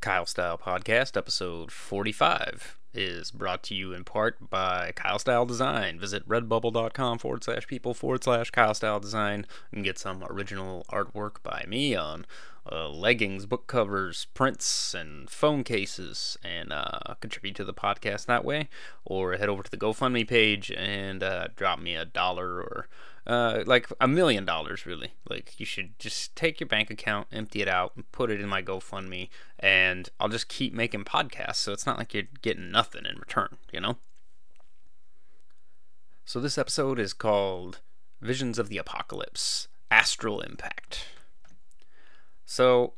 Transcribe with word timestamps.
Kyle 0.00 0.24
Style 0.24 0.56
Podcast, 0.56 1.14
episode 1.14 1.70
45, 1.70 2.78
is 2.94 3.30
brought 3.30 3.62
to 3.64 3.74
you 3.74 3.92
in 3.92 4.02
part 4.02 4.48
by 4.48 4.92
Kyle 4.94 5.18
Style 5.18 5.44
Design. 5.44 6.00
Visit 6.00 6.26
redbubble.com 6.26 7.18
forward 7.18 7.44
slash 7.44 7.66
people 7.66 7.92
forward 7.92 8.24
slash 8.24 8.50
Kyle 8.50 8.72
Style 8.72 8.98
Design 8.98 9.46
and 9.70 9.84
get 9.84 9.98
some 9.98 10.24
original 10.24 10.86
artwork 10.90 11.42
by 11.42 11.66
me 11.68 11.94
on 11.94 12.24
uh, 12.70 12.88
leggings, 12.88 13.44
book 13.44 13.66
covers, 13.66 14.26
prints, 14.32 14.94
and 14.94 15.28
phone 15.28 15.64
cases, 15.64 16.38
and 16.42 16.72
uh, 16.72 17.14
contribute 17.20 17.56
to 17.56 17.64
the 17.64 17.74
podcast 17.74 18.24
that 18.24 18.44
way. 18.44 18.70
Or 19.04 19.36
head 19.36 19.50
over 19.50 19.62
to 19.62 19.70
the 19.70 19.76
GoFundMe 19.76 20.26
page 20.26 20.70
and 20.70 21.22
uh, 21.22 21.48
drop 21.56 21.78
me 21.78 21.94
a 21.94 22.06
dollar 22.06 22.60
or 22.60 22.88
uh, 23.30 23.62
like 23.64 23.86
a 24.00 24.08
million 24.08 24.44
dollars, 24.44 24.84
really. 24.84 25.12
Like, 25.28 25.60
you 25.60 25.64
should 25.64 25.96
just 26.00 26.34
take 26.34 26.58
your 26.58 26.66
bank 26.66 26.90
account, 26.90 27.28
empty 27.30 27.62
it 27.62 27.68
out, 27.68 27.92
and 27.94 28.10
put 28.10 28.28
it 28.28 28.40
in 28.40 28.48
my 28.48 28.60
GoFundMe, 28.60 29.28
and 29.56 30.08
I'll 30.18 30.28
just 30.28 30.48
keep 30.48 30.74
making 30.74 31.04
podcasts. 31.04 31.56
So 31.56 31.72
it's 31.72 31.86
not 31.86 31.96
like 31.96 32.12
you're 32.12 32.24
getting 32.42 32.72
nothing 32.72 33.06
in 33.06 33.16
return, 33.18 33.58
you 33.72 33.80
know? 33.80 33.98
So 36.24 36.40
this 36.40 36.58
episode 36.58 36.98
is 36.98 37.12
called 37.12 37.78
Visions 38.20 38.58
of 38.58 38.68
the 38.68 38.78
Apocalypse 38.78 39.68
Astral 39.92 40.40
Impact. 40.40 41.06
So, 42.44 42.94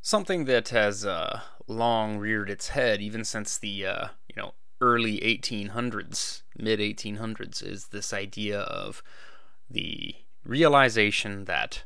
something 0.00 0.46
that 0.46 0.70
has 0.70 1.04
uh, 1.04 1.40
long 1.68 2.16
reared 2.16 2.48
its 2.48 2.68
head 2.68 3.02
even 3.02 3.24
since 3.24 3.58
the 3.58 3.86
uh, 3.86 4.08
you 4.26 4.40
know 4.40 4.54
early 4.80 5.18
1800s, 5.20 6.42
mid 6.56 6.80
1800s, 6.80 7.62
is 7.62 7.88
this 7.88 8.14
idea 8.14 8.60
of 8.60 9.02
the 9.74 10.14
realization 10.44 11.44
that 11.44 11.84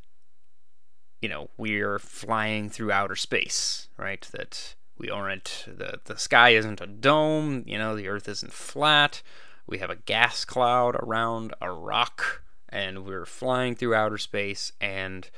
you 1.20 1.28
know 1.28 1.48
we're 1.56 1.98
flying 1.98 2.70
through 2.70 2.92
outer 2.92 3.16
space, 3.16 3.88
right? 3.96 4.26
That 4.32 4.74
we 4.96 5.10
aren't 5.10 5.64
the 5.66 6.00
the 6.04 6.18
sky 6.18 6.50
isn't 6.50 6.80
a 6.80 6.86
dome, 6.86 7.64
you 7.66 7.78
know, 7.78 7.96
the 7.96 8.08
Earth 8.08 8.28
isn't 8.28 8.52
flat. 8.52 9.22
We 9.66 9.78
have 9.78 9.90
a 9.90 9.96
gas 9.96 10.44
cloud 10.44 10.96
around 10.96 11.54
a 11.60 11.70
rock, 11.70 12.42
and 12.68 13.04
we're 13.04 13.26
flying 13.26 13.74
through 13.74 13.94
outer 13.94 14.18
space, 14.18 14.72
and 14.80 15.28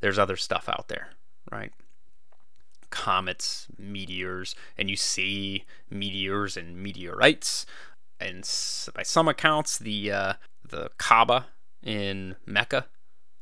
there's 0.00 0.18
other 0.18 0.36
stuff 0.36 0.68
out 0.68 0.88
there, 0.88 1.10
right? 1.50 1.72
comets, 2.90 3.66
meteors, 3.76 4.54
and 4.78 4.88
you 4.88 4.94
see 4.94 5.64
meteors 5.90 6.56
and 6.56 6.80
meteorites. 6.80 7.66
And 8.20 8.48
by 8.94 9.02
some 9.02 9.26
accounts, 9.26 9.78
the 9.78 10.12
uh, 10.12 10.32
the 10.64 10.90
Kaaba 10.96 11.46
in 11.84 12.36
Mecca 12.46 12.86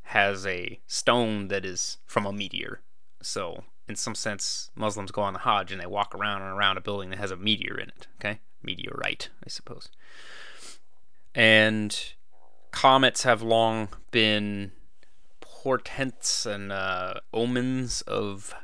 has 0.02 0.46
a 0.46 0.80
stone 0.86 1.48
that 1.48 1.64
is 1.64 1.98
from 2.04 2.26
a 2.26 2.32
meteor. 2.32 2.80
So, 3.22 3.64
in 3.88 3.96
some 3.96 4.14
sense, 4.14 4.70
Muslims 4.74 5.12
go 5.12 5.22
on 5.22 5.32
the 5.32 5.40
Hajj 5.40 5.72
and 5.72 5.80
they 5.80 5.86
walk 5.86 6.14
around 6.14 6.42
and 6.42 6.50
around 6.50 6.76
a 6.76 6.82
building 6.82 7.10
that 7.10 7.18
has 7.18 7.30
a 7.30 7.36
meteor 7.36 7.78
in 7.78 7.88
it. 7.88 8.08
Okay, 8.20 8.40
meteorite, 8.62 9.30
I 9.44 9.48
suppose. 9.48 9.88
And 11.34 11.98
comets 12.72 13.22
have 13.22 13.42
long 13.42 13.88
been 14.10 14.72
portents 15.40 16.44
and 16.44 16.72
uh, 16.72 17.14
omens 17.32 18.02
of 18.02 18.54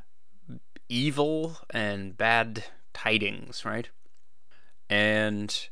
evil 0.88 1.58
and 1.70 2.16
bad 2.16 2.64
tidings, 2.92 3.64
right? 3.64 3.88
And 4.90 5.68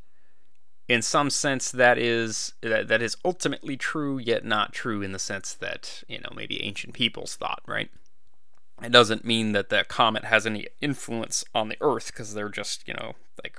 in 0.88 1.02
some 1.02 1.30
sense 1.30 1.70
that 1.70 1.98
is 1.98 2.54
that, 2.60 2.88
that 2.88 3.02
is 3.02 3.16
ultimately 3.24 3.76
true 3.76 4.18
yet 4.18 4.44
not 4.44 4.72
true 4.72 5.02
in 5.02 5.12
the 5.12 5.18
sense 5.18 5.52
that, 5.54 6.02
you 6.08 6.18
know, 6.18 6.30
maybe 6.34 6.62
ancient 6.62 6.94
peoples 6.94 7.36
thought, 7.36 7.62
right? 7.66 7.90
It 8.82 8.92
doesn't 8.92 9.24
mean 9.24 9.52
that 9.52 9.70
the 9.70 9.84
comet 9.88 10.24
has 10.24 10.46
any 10.46 10.66
influence 10.80 11.44
on 11.54 11.68
the 11.68 11.78
earth 11.80 12.08
because 12.08 12.34
they're 12.34 12.50
just, 12.50 12.86
you 12.86 12.94
know, 12.94 13.14
like 13.42 13.58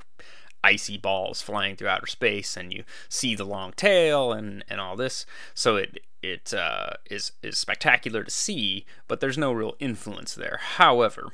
icy 0.63 0.97
balls 0.97 1.41
flying 1.41 1.75
through 1.75 1.87
outer 1.87 2.07
space 2.07 2.55
and 2.55 2.71
you 2.71 2.83
see 3.09 3.35
the 3.35 3.45
long 3.45 3.73
tail 3.73 4.31
and, 4.31 4.63
and 4.69 4.79
all 4.79 4.95
this. 4.95 5.25
So 5.53 5.75
it 5.75 5.99
it 6.21 6.53
uh, 6.53 6.91
is 7.09 7.33
is 7.41 7.57
spectacular 7.57 8.23
to 8.23 8.31
see, 8.31 8.85
but 9.07 9.19
there's 9.19 9.37
no 9.37 9.51
real 9.51 9.75
influence 9.79 10.33
there. 10.33 10.59
However, 10.61 11.29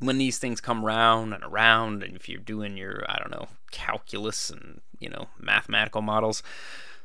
when 0.00 0.18
these 0.18 0.38
things 0.38 0.60
come 0.60 0.84
round 0.84 1.32
and 1.32 1.44
around, 1.44 2.02
and 2.02 2.16
if 2.16 2.28
you're 2.28 2.40
doing 2.40 2.76
your, 2.76 3.04
I 3.08 3.18
don't 3.18 3.30
know, 3.30 3.48
calculus 3.70 4.50
and, 4.50 4.80
you 4.98 5.08
know, 5.08 5.28
mathematical 5.38 6.02
models, 6.02 6.42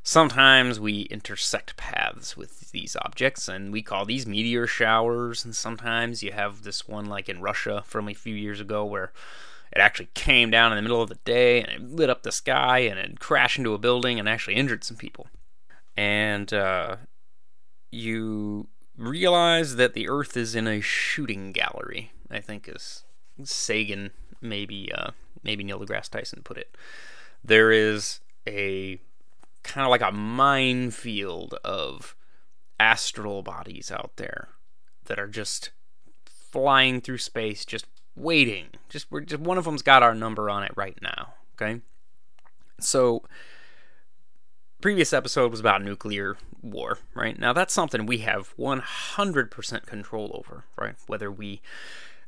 sometimes 0.01 0.79
we 0.79 1.01
intersect 1.03 1.77
paths 1.77 2.35
with 2.35 2.71
these 2.71 2.95
objects, 3.01 3.47
and 3.47 3.71
we 3.71 3.81
call 3.81 4.05
these 4.05 4.25
meteor 4.25 4.65
showers. 4.65 5.45
And 5.45 5.55
sometimes 5.55 6.23
you 6.23 6.31
have 6.31 6.63
this 6.63 6.87
one, 6.87 7.05
like 7.05 7.29
in 7.29 7.41
Russia 7.41 7.83
from 7.85 8.07
a 8.07 8.13
few 8.13 8.33
years 8.33 8.59
ago, 8.59 8.85
where 8.85 9.11
it 9.73 9.79
actually 9.79 10.09
came 10.13 10.49
down 10.49 10.71
in 10.71 10.77
the 10.77 10.81
middle 10.81 11.01
of 11.01 11.09
the 11.09 11.19
day 11.25 11.61
and 11.61 11.69
it 11.69 11.91
lit 11.91 12.09
up 12.09 12.23
the 12.23 12.31
sky 12.31 12.79
and 12.79 12.97
it 12.97 13.19
crashed 13.19 13.57
into 13.57 13.73
a 13.73 13.77
building 13.77 14.19
and 14.19 14.29
actually 14.29 14.55
injured 14.55 14.85
some 14.85 14.95
people. 14.95 15.27
And 15.97 16.53
uh, 16.53 16.97
you 17.91 18.67
realize 18.97 19.75
that 19.75 19.93
the 19.93 20.07
Earth 20.07 20.37
is 20.37 20.55
in 20.55 20.67
a 20.67 20.81
shooting 20.81 21.51
gallery. 21.51 22.11
I 22.29 22.39
think 22.39 22.67
is 22.67 23.03
Sagan, 23.43 24.11
maybe 24.41 24.91
uh, 24.93 25.11
maybe 25.43 25.63
Neil 25.63 25.79
deGrasse 25.79 26.09
Tyson 26.09 26.41
put 26.43 26.57
it. 26.57 26.75
There 27.43 27.71
is 27.71 28.19
a 28.47 28.99
kind 29.63 29.85
of 29.85 29.91
like 29.91 30.01
a 30.01 30.11
minefield 30.11 31.55
of 31.63 32.15
astral 32.79 33.41
bodies 33.41 33.91
out 33.91 34.11
there 34.17 34.49
that 35.05 35.19
are 35.19 35.27
just 35.27 35.71
flying 36.25 37.01
through 37.01 37.17
space, 37.17 37.65
just 37.65 37.85
waiting. 38.15 38.67
Just 38.89 39.11
we're 39.11 39.21
just 39.21 39.41
one 39.41 39.57
of 39.57 39.65
them's 39.65 39.81
got 39.81 40.03
our 40.03 40.15
number 40.15 40.49
on 40.49 40.63
it 40.63 40.71
right 40.75 40.97
now. 41.01 41.33
Okay, 41.55 41.81
so 42.79 43.23
previous 44.85 45.13
episode 45.13 45.49
was 45.49 45.59
about 45.59 45.81
nuclear 45.81 46.37
war, 46.61 46.99
right? 47.15 47.39
Now 47.39 47.53
that's 47.53 47.73
something 47.73 48.05
we 48.05 48.19
have 48.19 48.55
100% 48.55 49.85
control 49.87 50.31
over, 50.35 50.65
right? 50.77 50.93
Whether 51.07 51.31
we 51.31 51.63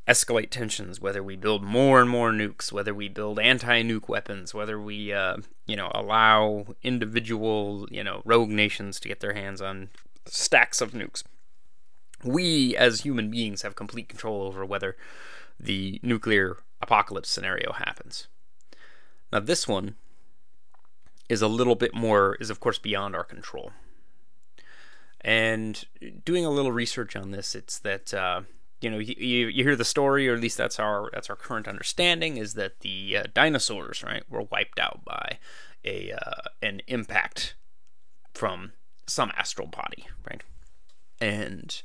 escalate 0.07 0.49
tensions, 0.49 0.99
whether 0.99 1.21
we 1.21 1.35
build 1.35 1.61
more 1.61 2.01
and 2.01 2.09
more 2.09 2.31
nukes, 2.31 2.71
whether 2.71 2.95
we 2.95 3.09
build 3.09 3.37
anti-nuke 3.37 4.09
weapons, 4.09 4.55
whether 4.55 4.81
we, 4.81 5.13
uh, 5.13 5.37
you 5.67 5.75
know, 5.75 5.91
allow 5.93 6.65
individual, 6.81 7.87
you 7.91 8.03
know, 8.03 8.23
rogue 8.25 8.49
nations 8.49 8.99
to 9.01 9.07
get 9.07 9.19
their 9.19 9.33
hands 9.33 9.61
on 9.61 9.89
stacks 10.25 10.81
of 10.81 10.93
nukes. 10.93 11.21
We, 12.23 12.75
as 12.75 13.01
human 13.01 13.29
beings, 13.29 13.61
have 13.61 13.75
complete 13.75 14.09
control 14.09 14.41
over 14.41 14.65
whether 14.65 14.97
the 15.59 15.99
nuclear 16.01 16.57
apocalypse 16.81 17.29
scenario 17.29 17.73
happens. 17.73 18.27
Now, 19.31 19.41
this 19.41 19.67
one 19.67 19.93
is 21.29 21.41
a 21.41 21.47
little 21.47 21.75
bit 21.75 21.93
more, 21.93 22.35
is 22.39 22.49
of 22.49 22.59
course 22.59 22.79
beyond 22.79 23.15
our 23.15 23.23
control. 23.23 23.71
And 25.21 25.83
doing 26.23 26.45
a 26.45 26.49
little 26.49 26.71
research 26.71 27.15
on 27.15 27.31
this, 27.31 27.55
it's 27.55 27.79
that 27.79 28.13
uh, 28.13 28.41
you 28.81 28.89
know 28.89 28.99
you, 28.99 29.47
you 29.47 29.63
hear 29.63 29.75
the 29.75 29.85
story, 29.85 30.29
or 30.29 30.35
at 30.35 30.41
least 30.41 30.57
that's 30.57 30.79
our 30.79 31.09
that's 31.11 31.29
our 31.29 31.35
current 31.35 31.67
understanding, 31.67 32.37
is 32.37 32.53
that 32.53 32.79
the 32.81 33.17
uh, 33.17 33.23
dinosaurs 33.33 34.03
right 34.03 34.23
were 34.29 34.43
wiped 34.43 34.79
out 34.79 35.03
by 35.03 35.39
a 35.83 36.11
uh, 36.11 36.49
an 36.61 36.81
impact 36.87 37.55
from 38.33 38.73
some 39.07 39.31
astral 39.35 39.67
body, 39.67 40.05
right? 40.29 40.43
And 41.19 41.81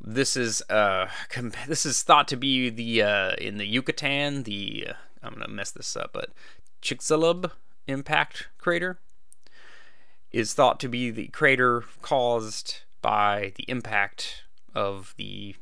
this 0.00 0.36
is 0.36 0.62
uh 0.68 1.06
comp- 1.30 1.56
this 1.66 1.86
is 1.86 2.02
thought 2.02 2.28
to 2.28 2.36
be 2.36 2.68
the 2.68 3.02
uh 3.02 3.32
in 3.38 3.56
the 3.56 3.66
Yucatan 3.66 4.42
the 4.42 4.88
uh, 4.90 4.92
I'm 5.22 5.32
gonna 5.32 5.48
mess 5.48 5.70
this 5.70 5.96
up, 5.96 6.10
but 6.12 6.30
Chicxulub 6.82 7.50
impact 7.86 8.48
crater 8.58 8.98
is 10.30 10.54
thought 10.54 10.80
to 10.80 10.88
be 10.88 11.10
the 11.10 11.28
crater 11.28 11.84
caused 12.02 12.80
by 13.00 13.52
the 13.56 13.64
impact 13.68 14.44
of 14.74 15.14
the 15.16 15.54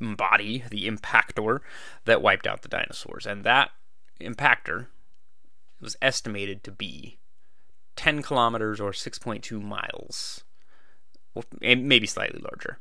body, 0.00 0.62
the 0.70 0.88
impactor, 0.88 1.60
that 2.04 2.22
wiped 2.22 2.46
out 2.46 2.62
the 2.62 2.68
dinosaurs. 2.68 3.26
And 3.26 3.42
that 3.44 3.70
impactor 4.20 4.86
was 5.80 5.96
estimated 6.00 6.62
to 6.64 6.70
be 6.70 7.18
10 7.96 8.22
kilometers 8.22 8.80
or 8.80 8.92
6.2 8.92 9.60
miles, 9.60 10.44
maybe 11.60 12.06
slightly 12.06 12.40
larger, 12.40 12.78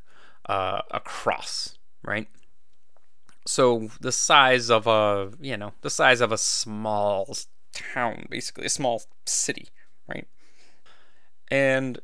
uh, 0.47 0.81
across, 0.91 1.77
right? 2.03 2.27
So 3.47 3.89
the 3.99 4.11
size 4.11 4.69
of 4.69 4.87
a, 4.87 5.31
you 5.39 5.57
know, 5.57 5.73
the 5.81 5.89
size 5.89 6.21
of 6.21 6.31
a 6.31 6.37
small 6.37 7.35
town, 7.75 8.25
basically, 8.29 8.65
a 8.65 8.69
small 8.69 9.03
city, 9.25 9.69
right? 10.07 10.27
And 11.49 11.99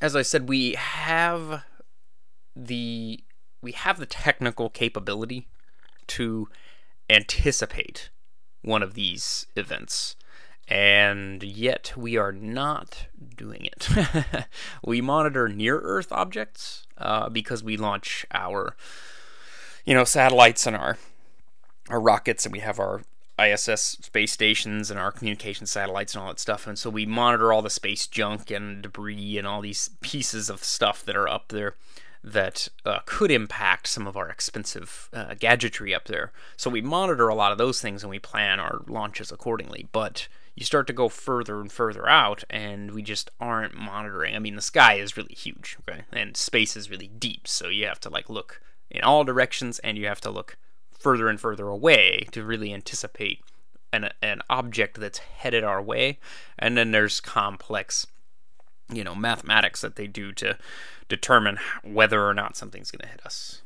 as 0.00 0.16
I 0.16 0.22
said, 0.22 0.48
we 0.48 0.72
have 0.72 1.64
the 2.56 3.22
we 3.60 3.72
have 3.72 3.98
the 3.98 4.06
technical 4.06 4.70
capability 4.70 5.48
to 6.06 6.48
anticipate 7.08 8.10
one 8.62 8.82
of 8.82 8.94
these 8.94 9.46
events 9.56 10.16
and 10.68 11.42
yet 11.42 11.92
we 11.96 12.16
are 12.16 12.32
not 12.32 13.06
doing 13.36 13.66
it. 13.66 13.88
we 14.84 15.00
monitor 15.00 15.48
near 15.48 15.78
Earth 15.80 16.10
objects 16.10 16.86
uh, 16.96 17.28
because 17.28 17.62
we 17.62 17.76
launch 17.76 18.24
our 18.32 18.76
you 19.84 19.94
know 19.94 20.04
satellites 20.04 20.66
and 20.66 20.76
our 20.76 20.96
our 21.90 22.00
rockets, 22.00 22.46
and 22.46 22.52
we 22.52 22.60
have 22.60 22.78
our 22.78 23.02
ISS 23.38 23.98
space 24.02 24.32
stations 24.32 24.90
and 24.90 24.98
our 24.98 25.10
communication 25.10 25.66
satellites 25.66 26.14
and 26.14 26.22
all 26.22 26.28
that 26.28 26.38
stuff. 26.38 26.66
And 26.66 26.78
so 26.78 26.90
we 26.90 27.06
monitor 27.06 27.52
all 27.52 27.62
the 27.62 27.70
space 27.70 28.06
junk 28.06 28.50
and 28.50 28.82
debris 28.82 29.38
and 29.38 29.46
all 29.46 29.60
these 29.60 29.90
pieces 30.00 30.48
of 30.48 30.62
stuff 30.62 31.04
that 31.04 31.16
are 31.16 31.28
up 31.28 31.48
there 31.48 31.74
that 32.22 32.68
uh, 32.86 33.00
could 33.04 33.30
impact 33.30 33.86
some 33.86 34.06
of 34.06 34.16
our 34.16 34.30
expensive 34.30 35.10
uh, 35.12 35.34
gadgetry 35.38 35.94
up 35.94 36.06
there. 36.06 36.32
So 36.56 36.70
we 36.70 36.80
monitor 36.80 37.28
a 37.28 37.34
lot 37.34 37.52
of 37.52 37.58
those 37.58 37.80
things 37.82 38.02
and 38.02 38.10
we 38.10 38.18
plan 38.18 38.60
our 38.60 38.82
launches 38.86 39.30
accordingly. 39.30 39.88
But 39.92 40.28
you 40.54 40.64
start 40.64 40.86
to 40.86 40.92
go 40.92 41.08
further 41.08 41.60
and 41.60 41.70
further 41.70 42.08
out, 42.08 42.44
and 42.48 42.92
we 42.92 43.02
just 43.02 43.30
aren't 43.40 43.74
monitoring. 43.74 44.36
I 44.36 44.38
mean, 44.38 44.54
the 44.54 44.62
sky 44.62 44.94
is 44.94 45.16
really 45.16 45.34
huge, 45.34 45.76
okay, 45.80 46.02
and 46.12 46.36
space 46.36 46.76
is 46.76 46.90
really 46.90 47.08
deep, 47.08 47.48
so 47.48 47.68
you 47.68 47.86
have 47.86 48.00
to 48.00 48.08
like 48.08 48.30
look 48.30 48.62
in 48.88 49.02
all 49.02 49.24
directions, 49.24 49.80
and 49.80 49.98
you 49.98 50.06
have 50.06 50.20
to 50.20 50.30
look 50.30 50.56
further 51.04 51.28
and 51.28 51.38
further 51.38 51.68
away 51.68 52.26
to 52.32 52.42
really 52.42 52.72
anticipate 52.72 53.40
an 53.92 54.08
an 54.22 54.40
object 54.50 54.98
that's 54.98 55.18
headed 55.18 55.62
our 55.62 55.80
way. 55.80 56.18
And 56.58 56.76
then 56.76 56.90
there's 56.90 57.20
complex, 57.20 58.06
you 58.92 59.04
know, 59.04 59.14
mathematics 59.14 59.82
that 59.82 59.96
they 59.96 60.06
do 60.06 60.32
to 60.32 60.58
determine 61.08 61.58
whether 61.84 62.26
or 62.26 62.34
not 62.34 62.56
something's 62.56 62.90
going 62.90 63.06
to 63.06 63.12
hit 63.12 63.24
us. 63.24 63.62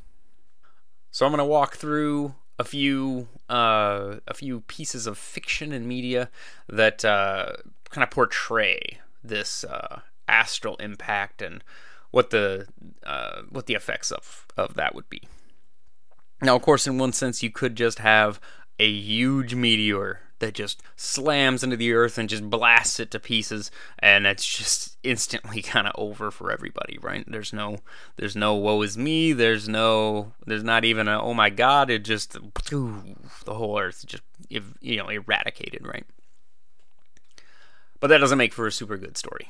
So 1.11 1.25
I'm 1.25 1.31
going 1.31 1.39
to 1.39 1.45
walk 1.45 1.77
through 1.77 2.35
a 2.59 2.63
few 2.63 3.29
uh, 3.49 4.17
a 4.27 4.33
few 4.33 4.61
pieces 4.61 5.07
of 5.07 5.17
fiction 5.17 5.71
and 5.71 5.87
media 5.87 6.29
that 6.67 7.03
uh, 7.05 7.53
kind 7.89 8.03
of 8.03 8.11
portray 8.11 8.99
this 9.23 9.63
uh, 9.63 10.01
astral 10.27 10.75
impact 10.75 11.41
and 11.41 11.63
what 12.11 12.29
the 12.29 12.67
uh, 13.05 13.43
what 13.49 13.65
the 13.65 13.75
effects 13.75 14.11
of 14.11 14.45
of 14.57 14.73
that 14.75 14.93
would 14.93 15.09
be. 15.09 15.23
Now, 16.41 16.55
of 16.55 16.61
course, 16.61 16.87
in 16.87 16.97
one 16.97 17.13
sense, 17.13 17.43
you 17.43 17.51
could 17.51 17.75
just 17.75 17.99
have 17.99 18.39
a 18.79 18.89
huge 18.89 19.55
meteor 19.55 20.21
that 20.39 20.53
just 20.53 20.81
slams 20.95 21.63
into 21.63 21.75
the 21.75 21.91
earth 21.93 22.17
and 22.17 22.29
just 22.29 22.49
blasts 22.49 22.99
it 22.99 23.11
to 23.11 23.19
pieces 23.19 23.69
and 23.99 24.25
it's 24.25 24.45
just 24.45 24.97
instantly 25.03 25.61
kind 25.61 25.85
of 25.85 25.93
over 25.97 26.31
for 26.31 26.51
everybody 26.51 26.97
right? 27.01 27.25
There's 27.27 27.53
no 27.53 27.79
there's 28.15 28.35
no 28.35 28.55
woe 28.55 28.81
is 28.81 28.97
me 28.97 29.33
there's 29.33 29.69
no 29.69 30.33
there's 30.45 30.63
not 30.63 30.85
even 30.85 31.07
a 31.07 31.21
oh 31.21 31.33
my 31.33 31.49
god 31.49 31.89
it 31.89 32.03
just 32.03 32.33
the 32.33 33.53
whole 33.53 33.79
earth 33.79 34.05
just 34.07 34.23
you 34.49 34.97
know 34.97 35.09
eradicated 35.09 35.85
right? 35.85 36.05
But 37.99 38.07
that 38.07 38.19
doesn't 38.19 38.37
make 38.37 38.53
for 38.53 38.65
a 38.65 38.71
super 38.71 38.97
good 38.97 39.17
story 39.17 39.49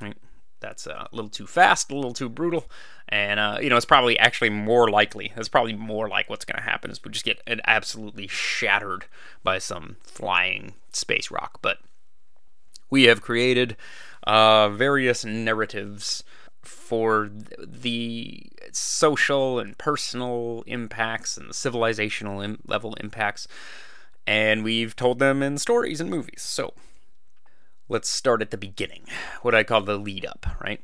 right 0.00 0.16
that's 0.60 0.86
a 0.86 1.08
little 1.12 1.30
too 1.30 1.46
fast, 1.46 1.90
a 1.90 1.94
little 1.94 2.12
too 2.12 2.28
brutal, 2.28 2.66
and 3.08 3.38
uh, 3.38 3.58
you 3.60 3.68
know 3.68 3.76
it's 3.76 3.84
probably 3.84 4.18
actually 4.18 4.50
more 4.50 4.90
likely. 4.90 5.32
It's 5.36 5.48
probably 5.48 5.74
more 5.74 6.08
like 6.08 6.28
what's 6.30 6.44
going 6.44 6.58
to 6.58 6.68
happen 6.68 6.90
is 6.90 7.02
we 7.04 7.10
just 7.10 7.24
get 7.24 7.42
absolutely 7.66 8.26
shattered 8.26 9.06
by 9.42 9.58
some 9.58 9.96
flying 10.02 10.74
space 10.92 11.30
rock. 11.30 11.58
But 11.62 11.78
we 12.90 13.04
have 13.04 13.20
created 13.20 13.76
uh, 14.26 14.70
various 14.70 15.24
narratives 15.24 16.24
for 16.62 17.30
the 17.58 18.46
social 18.72 19.58
and 19.58 19.78
personal 19.78 20.64
impacts 20.66 21.36
and 21.36 21.48
the 21.50 21.54
civilizational 21.54 22.58
level 22.66 22.94
impacts, 22.94 23.46
and 24.26 24.64
we've 24.64 24.96
told 24.96 25.18
them 25.18 25.42
in 25.42 25.58
stories 25.58 26.00
and 26.00 26.10
movies. 26.10 26.42
So 26.42 26.74
let's 27.88 28.08
start 28.08 28.42
at 28.42 28.50
the 28.50 28.56
beginning, 28.56 29.04
what 29.42 29.54
I 29.54 29.62
call 29.62 29.82
the 29.82 29.96
lead 29.96 30.26
up, 30.26 30.46
right? 30.60 30.80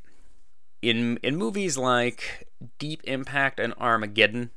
In 0.81 1.19
in 1.22 1.37
movies 1.37 1.78
like 1.78 2.49
Deep 2.78 3.02
Impact 3.04 3.60
and 3.60 3.75
Armageddon, 3.75 4.50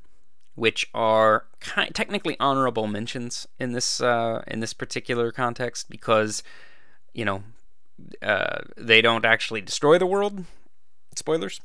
which 0.55 0.87
are 0.93 1.45
kind, 1.59 1.93
technically 1.93 2.35
honorable 2.39 2.87
mentions 2.87 3.47
in 3.59 3.73
this 3.73 4.01
uh, 4.01 4.43
in 4.47 4.59
this 4.59 4.73
particular 4.73 5.31
context 5.31 5.89
because 5.89 6.43
you 7.13 7.25
know 7.25 7.43
uh, 8.21 8.59
they 8.77 9.01
don't 9.01 9.25
actually 9.25 9.61
destroy 9.61 9.97
the 9.97 10.07
world. 10.07 10.45
Spoilers. 11.15 11.61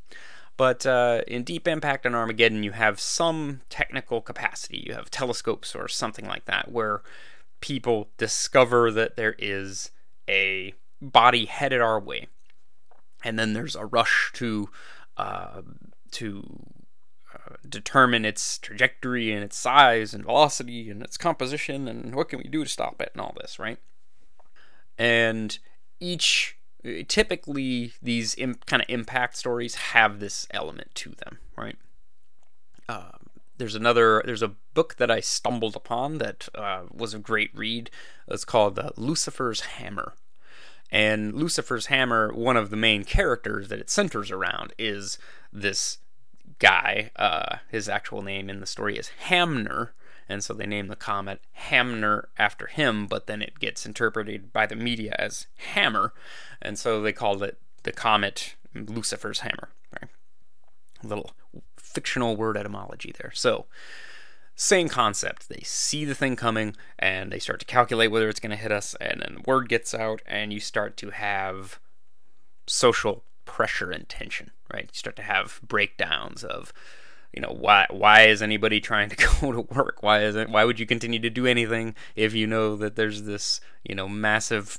But 0.57 0.85
uh, 0.85 1.23
in 1.27 1.43
Deep 1.43 1.67
Impact 1.67 2.05
and 2.05 2.15
Armageddon, 2.15 2.63
you 2.63 2.73
have 2.73 3.01
some 3.01 3.63
technical 3.71 4.21
capacity. 4.21 4.85
You 4.87 4.93
have 4.93 5.11
telescopes 5.11 5.75
or 5.75 5.89
something 5.89 6.27
like 6.27 6.45
that, 6.45 6.71
where 6.71 7.01
people 7.63 8.11
discover 8.19 8.91
that 8.91 9.17
there 9.17 9.35
is 9.39 9.91
a 10.31 10.75
body 11.03 11.47
headed 11.47 11.81
our 11.81 11.99
way, 11.99 12.29
and 13.25 13.39
then 13.39 13.53
there's 13.53 13.77
a 13.77 13.85
rush 13.85 14.31
to 14.35 14.71
uh, 15.17 15.63
to 16.13 16.67
uh, 17.35 17.57
determine 17.69 18.25
its 18.25 18.59
trajectory 18.59 19.33
and 19.33 19.43
its 19.45 19.57
size 19.57 20.15
and 20.15 20.25
velocity 20.25 20.89
and 20.89 21.03
its 21.03 21.17
composition 21.17 21.89
and 21.89 22.15
what 22.15 22.29
can 22.29 22.39
we 22.39 22.49
do 22.49 22.65
to 22.65 22.71
stop 22.71 23.03
it 23.03 23.11
and 23.13 23.21
all 23.21 23.35
this, 23.41 23.59
right? 23.59 23.79
And 24.97 25.59
each 25.99 26.57
typically 27.09 27.93
these 28.03 28.35
imp, 28.37 28.67
kind 28.67 28.83
of 28.83 28.89
impact 28.89 29.37
stories 29.37 29.75
have 29.75 30.21
this 30.21 30.47
element 30.51 30.95
to 30.95 31.11
them, 31.11 31.39
right? 31.57 31.77
Uh, 32.89 33.19
there's 33.61 33.75
another 33.75 34.23
there's 34.25 34.43
a 34.43 34.57
book 34.75 34.97
that 34.97 35.11
I 35.11 35.21
stumbled 35.21 35.77
upon 35.77 36.19
that 36.19 36.49
uh, 36.55 36.85
was 36.91 37.13
a 37.15 37.19
great 37.19 37.51
read. 37.55 37.91
It's 38.27 38.45
called 38.45 38.79
uh, 38.79 38.91
Lucifer's 38.97 39.61
Hammer, 39.61 40.15
and 40.91 41.35
Lucifer's 41.35 41.87
Hammer, 41.87 42.33
one 42.33 42.57
of 42.57 42.71
the 42.71 42.77
main 42.77 43.05
characters 43.05 43.69
that 43.69 43.79
it 43.79 43.91
centers 43.91 44.31
around, 44.31 44.73
is 44.79 45.19
this 45.53 45.99
guy. 46.59 47.11
Uh, 47.17 47.59
his 47.71 47.89
actual 47.89 48.23
name 48.23 48.49
in 48.49 48.61
the 48.61 48.67
story 48.67 48.97
is 48.97 49.09
Hamner, 49.27 49.93
and 50.27 50.43
so 50.43 50.55
they 50.55 50.67
name 50.67 50.89
the 50.89 50.97
comet 50.97 51.43
Hamner 51.53 52.31
after 52.39 52.67
him, 52.67 53.07
but 53.07 53.27
then 53.27 53.43
it 53.43 53.59
gets 53.59 53.85
interpreted 53.85 54.55
by 54.55 54.67
the 54.67 54.77
media 54.77 55.15
as 55.19 55.47
Hammer, 55.75 56.15
and 56.63 56.79
so 56.79 57.03
they 57.03 57.13
called 57.13 57.43
it 57.43 57.59
the 57.83 57.93
comet 57.93 58.55
Lucifer's 58.75 59.41
Hammer. 59.41 59.69
Right? 59.93 60.11
Little 61.03 61.33
fictional 61.79 62.37
word 62.37 62.57
etymology 62.57 63.13
there. 63.21 63.33
So, 63.35 63.67
same 64.55 64.89
concept. 64.89 65.49
They 65.49 65.63
see 65.65 66.05
the 66.05 66.15
thing 66.15 66.37
coming 66.37 66.77
and 66.99 67.33
they 67.33 67.39
start 67.39 67.61
to 67.61 67.67
calculate 67.67 68.11
whether 68.11 68.29
it's 68.29 68.41
going 68.41 68.51
to 68.51 68.57
hit 68.57 68.71
us, 68.71 68.95
and 69.01 69.23
then 69.23 69.37
the 69.37 69.51
word 69.51 69.69
gets 69.69 69.95
out, 69.95 70.21
and 70.27 70.53
you 70.53 70.61
start 70.61 70.97
to 70.99 71.11
have 71.11 71.81
social 72.67 73.25
pressure 73.47 73.91
and 73.91 74.09
tension, 74.09 74.51
right? 74.73 74.85
You 74.93 74.99
start 74.99 75.17
to 75.17 75.23
have 75.23 75.61
breakdowns 75.67 76.45
of, 76.45 76.73
you 77.33 77.41
know, 77.41 77.57
why 77.59 77.87
why 77.91 78.27
is 78.27 78.43
anybody 78.43 78.81
trying 78.83 79.09
to 79.09 79.17
go 79.17 79.53
to 79.53 79.61
work? 79.63 80.03
Why 80.03 80.23
is 80.23 80.37
it? 80.37 80.49
Why 80.49 80.65
would 80.65 80.79
you 80.79 80.87
continue 80.87 81.19
to 81.21 81.31
do 81.31 81.47
anything 81.47 81.95
if 82.15 82.35
you 82.35 82.47
know 82.47 82.77
that 82.77 82.97
there's 82.97 83.23
this, 83.23 83.61
you 83.83 83.95
know, 83.95 84.09
massive 84.09 84.79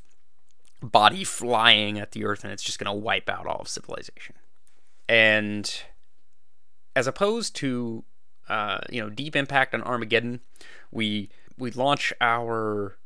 body 0.81 1.23
flying 1.23 1.99
at 1.99 2.11
the 2.11 2.23
earth 2.23 2.43
and 2.43 2.53
it's 2.53 2.63
just 2.63 2.79
going 2.79 2.85
to 2.85 2.99
wipe 2.99 3.29
out 3.29 3.47
all 3.47 3.61
of 3.61 3.67
civilization? 3.67 4.35
And 5.09 5.83
as 6.95 7.07
opposed 7.07 7.55
to 7.57 8.03
uh, 8.49 8.79
you 8.89 9.01
know, 9.01 9.09
Deep 9.09 9.35
Impact 9.35 9.73
on 9.73 9.81
Armageddon, 9.81 10.41
we 10.91 11.29
we 11.57 11.71
launch 11.71 12.11
our 12.19 12.97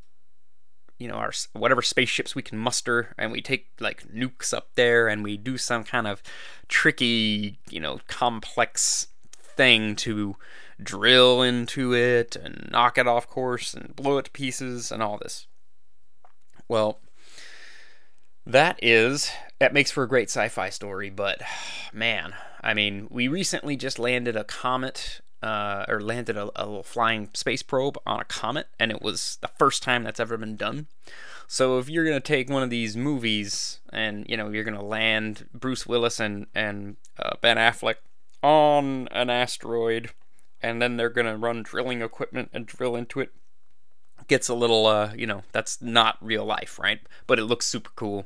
you 0.98 1.08
know 1.08 1.16
our 1.16 1.32
whatever 1.54 1.82
spaceships 1.82 2.36
we 2.36 2.42
can 2.42 2.58
muster 2.58 3.14
and 3.18 3.32
we 3.32 3.42
take 3.42 3.68
like 3.80 4.08
nukes 4.08 4.54
up 4.54 4.70
there 4.76 5.08
and 5.08 5.24
we 5.24 5.36
do 5.36 5.58
some 5.58 5.84
kind 5.84 6.08
of 6.08 6.24
tricky 6.70 7.60
you 7.70 7.82
know 7.82 8.00
complex 8.08 9.08
thing 9.38 9.96
to 9.96 10.36
drill 10.82 11.42
into 11.42 11.94
it 11.94 12.36
and 12.36 12.70
knock 12.72 12.98
it 12.98 13.08
off 13.08 13.28
course 13.28 13.74
and 13.74 13.96
blow 13.96 14.18
it 14.18 14.26
to 14.26 14.32
pieces 14.32 14.92
and 14.92 15.04
all 15.04 15.18
this. 15.18 15.48
Well 16.68 17.00
that 18.48 18.80
is 18.82 19.32
that 19.60 19.74
makes 19.74 19.92
for 19.92 20.04
a 20.04 20.08
great 20.08 20.30
sci-fi 20.30 20.70
story 20.70 21.10
but 21.10 21.42
man 21.94 22.34
i 22.66 22.74
mean 22.74 23.08
we 23.10 23.28
recently 23.28 23.76
just 23.78 23.98
landed 23.98 24.36
a 24.36 24.44
comet 24.44 25.22
uh, 25.46 25.86
or 25.88 26.02
landed 26.02 26.36
a, 26.38 26.50
a, 26.56 26.66
little 26.66 26.84
flying 26.84 27.30
space 27.36 27.62
probe 27.62 28.00
on 28.06 28.20
a 28.20 28.26
comet, 28.26 28.68
and 28.80 28.92
it 28.92 29.02
was 29.02 29.38
the 29.42 29.50
first 29.60 29.84
time 29.84 30.04
that's 30.04 30.20
ever 30.20 30.38
been 30.38 30.56
done. 30.56 30.88
So 31.48 31.78
if 31.78 31.88
you're 31.88 32.04
gonna 32.04 32.20
take 32.20 32.50
one 32.50 32.64
of 32.64 32.72
these 32.72 32.98
movies 32.98 33.80
and 33.94 34.26
you 34.28 34.36
know 34.36 34.50
you're 34.50 34.64
gonna 34.64 34.84
land 34.84 35.48
Bruce 35.54 35.86
Willis 35.86 36.20
and 36.20 36.48
and 36.56 36.98
uh, 37.20 37.36
Ben 37.42 37.58
Affleck 37.58 37.98
on 38.42 39.08
an 39.12 39.30
asteroid, 39.30 40.10
and 40.62 40.82
then 40.82 40.98
they're 40.98 41.10
gonna 41.10 41.38
run 41.38 41.62
drilling 41.62 42.02
equipment 42.02 42.50
and 42.52 42.66
drill 42.66 42.96
into 42.96 43.20
it, 43.20 43.32
gets 44.28 44.50
a 44.50 44.56
little 44.56 44.88
uh, 44.88 45.14
you 45.16 45.28
know 45.28 45.44
that's 45.52 45.80
not 45.80 46.18
real 46.22 46.46
life, 46.46 46.80
right? 46.80 47.02
But 47.28 47.38
it 47.38 47.46
looks 47.46 47.68
super 47.68 47.92
cool. 47.96 48.26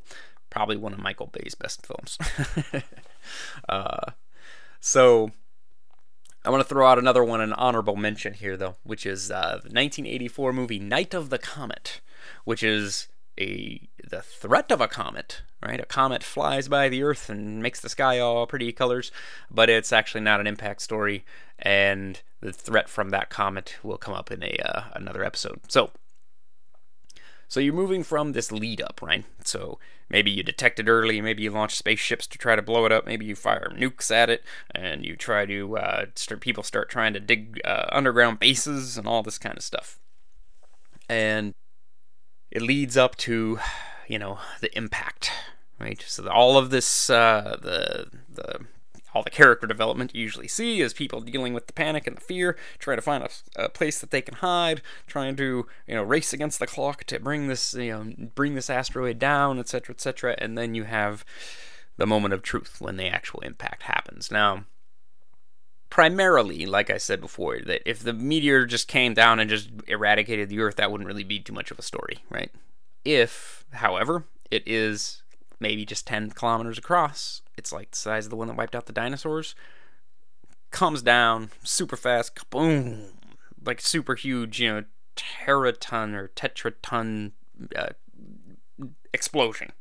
Probably 0.50 0.78
one 0.78 0.94
of 0.94 1.00
Michael 1.00 1.28
Bay's 1.28 1.54
best 1.54 1.86
films. 1.86 2.18
uh, 3.70 4.12
so 4.80 5.32
I 6.46 6.50
want 6.50 6.62
to 6.62 6.68
throw 6.68 6.88
out 6.88 7.00
another 7.00 7.24
one, 7.24 7.42
an 7.42 7.54
honorable 7.54 7.96
mention 7.96 8.34
here, 8.34 8.56
though, 8.56 8.78
which 8.84 9.06
is 9.06 9.30
uh, 9.30 9.60
the 9.62 9.70
1984 9.70 10.54
movie 10.54 10.80
Night 10.80 11.14
of 11.14 11.30
the 11.30 11.38
Comet, 11.38 12.02
which 12.46 12.64
is 12.64 13.08
a 13.40 13.88
the 14.10 14.22
threat 14.22 14.72
of 14.72 14.82
a 14.82 14.88
comet. 14.88 15.44
Right, 15.62 15.82
a 15.82 15.86
comet 15.86 16.24
flies 16.24 16.70
by 16.70 16.88
the 16.88 17.04
Earth 17.04 17.30
and 17.30 17.62
makes 17.62 17.82
the 17.82 17.90
sky 17.90 18.18
all 18.18 18.48
pretty 18.48 18.72
colors, 18.72 19.12
but 19.52 19.70
it's 19.70 19.92
actually 19.92 20.22
not 20.22 20.40
an 20.40 20.48
impact 20.48 20.82
story. 20.82 21.26
And 21.58 22.22
the 22.40 22.54
threat 22.54 22.88
from 22.88 23.10
that 23.10 23.30
comet 23.30 23.76
will 23.84 23.98
come 23.98 24.14
up 24.14 24.32
in 24.32 24.42
a 24.42 24.58
uh, 24.64 24.84
another 24.94 25.22
episode. 25.22 25.60
So, 25.68 25.92
so 27.50 27.60
you're 27.60 27.74
moving 27.74 28.04
from 28.04 28.32
this 28.32 28.52
lead 28.52 28.80
up, 28.80 29.02
right? 29.02 29.26
So 29.44 29.80
maybe 30.08 30.30
you 30.30 30.44
detect 30.44 30.80
it 30.80 30.88
early, 30.88 31.20
maybe 31.20 31.44
you 31.44 31.50
launch 31.50 31.76
spaceships 31.76 32.28
to 32.28 32.38
try 32.38 32.56
to 32.56 32.62
blow 32.62 32.86
it 32.86 32.92
up, 32.92 33.08
maybe 33.08 33.26
you 33.26 33.36
fire 33.36 33.74
nukes 33.76 34.12
at 34.12 34.30
it, 34.30 34.44
and 34.74 35.04
you 35.04 35.16
try 35.16 35.48
to 35.48 35.78
uh, 35.78 36.06
start 36.14 36.42
people 36.42 36.64
start 36.64 36.90
trying 36.90 37.12
to 37.14 37.20
dig 37.20 37.60
uh, 37.66 37.88
underground 37.92 38.40
bases 38.40 38.98
and 38.98 39.08
all 39.08 39.24
this 39.24 39.40
kind 39.40 39.58
of 39.58 39.64
stuff, 39.64 40.00
and 41.10 41.56
it 42.52 42.62
leads 42.62 42.96
up 42.96 43.16
to, 43.18 43.60
you 44.08 44.20
know, 44.20 44.38
the 44.62 44.76
impact, 44.78 45.32
right? 45.80 46.04
So 46.08 46.30
all 46.30 46.56
of 46.56 46.70
this, 46.70 47.10
uh, 47.10 47.58
the 47.60 48.10
the 48.32 48.60
all 49.14 49.24
the 49.24 49.30
character 49.30 49.68
development 49.68 50.14
you 50.14 50.22
usually 50.22 50.48
see 50.48 50.82
is 50.82 50.94
people 50.94 51.22
dealing 51.22 51.54
with 51.54 51.68
the 51.68 51.74
panic 51.74 52.08
and 52.08 52.18
the 52.18 52.22
fear, 52.22 52.58
trying 52.78 52.98
to 52.98 53.02
find 53.02 53.24
a, 53.24 53.30
a, 53.64 53.70
place 53.70 54.00
that 54.00 54.12
they 54.12 54.22
can 54.22 54.36
hide, 54.36 54.82
trying 55.08 55.36
to 55.36 55.66
you 55.88 55.96
know 55.96 56.04
race 56.04 56.34
against 56.34 56.60
the 56.60 56.68
clock 56.68 57.04
to 57.06 57.20
bring 57.20 57.48
this 57.48 57.74
you 57.74 57.92
know 57.92 58.14
bring 58.36 58.56
this 58.56 58.70
asteroid 58.70 59.20
down, 59.20 59.60
etc., 59.60 59.94
etc. 59.94 60.36
And 60.38 60.58
then 60.58 60.76
you 60.76 60.84
have 60.84 61.26
the 61.98 62.08
moment 62.08 62.34
of 62.34 62.42
truth 62.42 62.78
when 62.80 62.98
the 62.98 63.08
actual 63.08 63.42
impact 63.42 63.84
happens. 63.84 64.32
Now, 64.32 64.66
primarily, 65.90 66.66
like 66.66 66.90
I 66.90 66.98
said 66.98 67.22
before, 67.22 67.60
that 67.66 67.82
if 67.86 68.00
the 68.00 68.14
meteor 68.14 68.66
just 68.66 68.88
came 68.88 69.14
down 69.14 69.40
and 69.40 69.50
just 69.50 69.70
eradicated 69.88 70.50
the 70.50 70.60
Earth, 70.60 70.78
that 70.78 70.92
wouldn't 70.92 71.08
really 71.08 71.24
be 71.24 71.40
too 71.40 71.54
much 71.54 71.72
of 71.72 71.80
a 71.80 71.84
story, 71.84 72.20
right? 72.30 72.52
If, 73.04 73.66
however, 73.72 74.26
it 74.52 74.64
is 74.66 75.24
maybe 75.60 75.86
just 75.86 76.08
10 76.08 76.32
kilometers 76.32 76.78
across. 76.78 77.42
It's 77.60 77.74
like 77.74 77.92
the 77.92 77.98
size 77.98 78.26
of 78.26 78.30
the 78.32 78.38
one 78.38 78.48
that 78.48 78.58
wiped 78.58 78.74
out 78.74 78.88
the 78.88 78.94
dinosaurs. 78.94 79.54
Comes 80.72 81.02
down 81.02 81.50
super 81.64 81.98
fast, 81.98 82.50
boom, 82.50 83.14
like 83.64 83.82
super 83.82 84.16
huge, 84.16 84.60
you 84.60 84.70
know, 84.70 84.84
teraton 85.16 86.16
or 86.16 86.30
tetraton 86.30 87.34
uh, 87.76 87.90
explosion. 89.14 89.74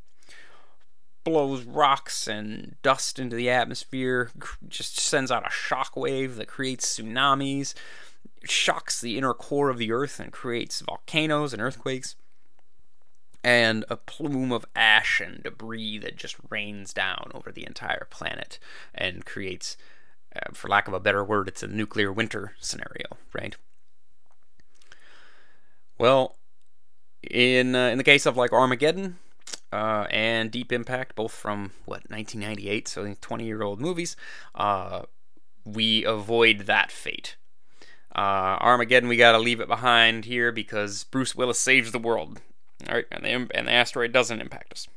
Blows 1.24 1.62
rocks 1.62 2.26
and 2.26 2.76
dust 2.82 3.18
into 3.18 3.36
the 3.36 3.50
atmosphere, 3.50 4.30
just 4.66 4.98
sends 4.98 5.30
out 5.30 5.46
a 5.46 5.50
shock 5.50 5.96
wave 5.96 6.36
that 6.36 6.48
creates 6.48 6.98
tsunamis, 6.98 7.74
shocks 8.44 9.00
the 9.00 9.18
inner 9.18 9.34
core 9.34 9.68
of 9.68 9.78
the 9.78 9.92
earth 9.92 10.18
and 10.18 10.32
creates 10.32 10.80
volcanoes 10.80 11.52
and 11.52 11.62
earthquakes 11.62 12.16
and 13.44 13.84
a 13.88 13.96
plume 13.96 14.52
of 14.52 14.66
ash 14.74 15.20
and 15.20 15.42
debris 15.42 15.98
that 15.98 16.16
just 16.16 16.36
rains 16.50 16.92
down 16.92 17.30
over 17.34 17.52
the 17.52 17.66
entire 17.66 18.06
planet 18.10 18.58
and 18.94 19.24
creates, 19.24 19.76
uh, 20.34 20.52
for 20.52 20.68
lack 20.68 20.88
of 20.88 20.94
a 20.94 21.00
better 21.00 21.24
word, 21.24 21.48
it's 21.48 21.62
a 21.62 21.68
nuclear 21.68 22.12
winter 22.12 22.54
scenario, 22.58 23.16
right? 23.32 23.56
Well, 25.98 26.36
in 27.22 27.74
uh, 27.74 27.88
in 27.88 27.98
the 27.98 28.04
case 28.04 28.26
of 28.26 28.36
like 28.36 28.52
Armageddon 28.52 29.18
uh, 29.72 30.06
and 30.10 30.50
Deep 30.50 30.72
Impact, 30.72 31.14
both 31.14 31.32
from 31.32 31.72
what 31.84 32.08
1998, 32.08 32.88
so 32.88 33.14
20 33.20 33.44
year 33.44 33.62
old 33.62 33.80
movies, 33.80 34.16
uh, 34.54 35.02
we 35.64 36.04
avoid 36.04 36.60
that 36.60 36.90
fate. 36.90 37.36
Uh, 38.14 38.58
Armageddon, 38.60 39.08
we 39.08 39.16
gotta 39.16 39.38
leave 39.38 39.60
it 39.60 39.68
behind 39.68 40.24
here 40.24 40.50
because 40.50 41.04
Bruce 41.04 41.34
Willis 41.34 41.58
saves 41.58 41.92
the 41.92 41.98
world 41.98 42.40
all 42.86 42.94
right, 42.94 43.06
and 43.10 43.24
the, 43.24 43.56
and 43.56 43.66
the 43.66 43.72
asteroid 43.72 44.12
doesn't 44.12 44.40
impact 44.40 44.72
us. 44.72 44.88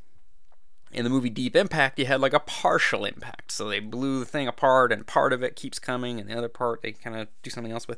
In 0.91 1.05
the 1.05 1.09
movie 1.09 1.29
Deep 1.29 1.55
Impact, 1.55 1.97
you 1.97 2.05
had 2.05 2.19
like 2.19 2.33
a 2.33 2.39
partial 2.39 3.05
impact. 3.05 3.51
So 3.51 3.69
they 3.69 3.79
blew 3.79 4.19
the 4.19 4.25
thing 4.25 4.47
apart, 4.47 4.91
and 4.91 5.07
part 5.07 5.31
of 5.31 5.41
it 5.41 5.55
keeps 5.55 5.79
coming, 5.79 6.19
and 6.19 6.29
the 6.29 6.38
other 6.38 6.50
part 6.50 6.81
they 6.81 6.91
kind 6.91 7.15
of 7.15 7.27
do 7.43 7.50
something 7.50 7.71
else 7.71 7.88
with. 7.88 7.97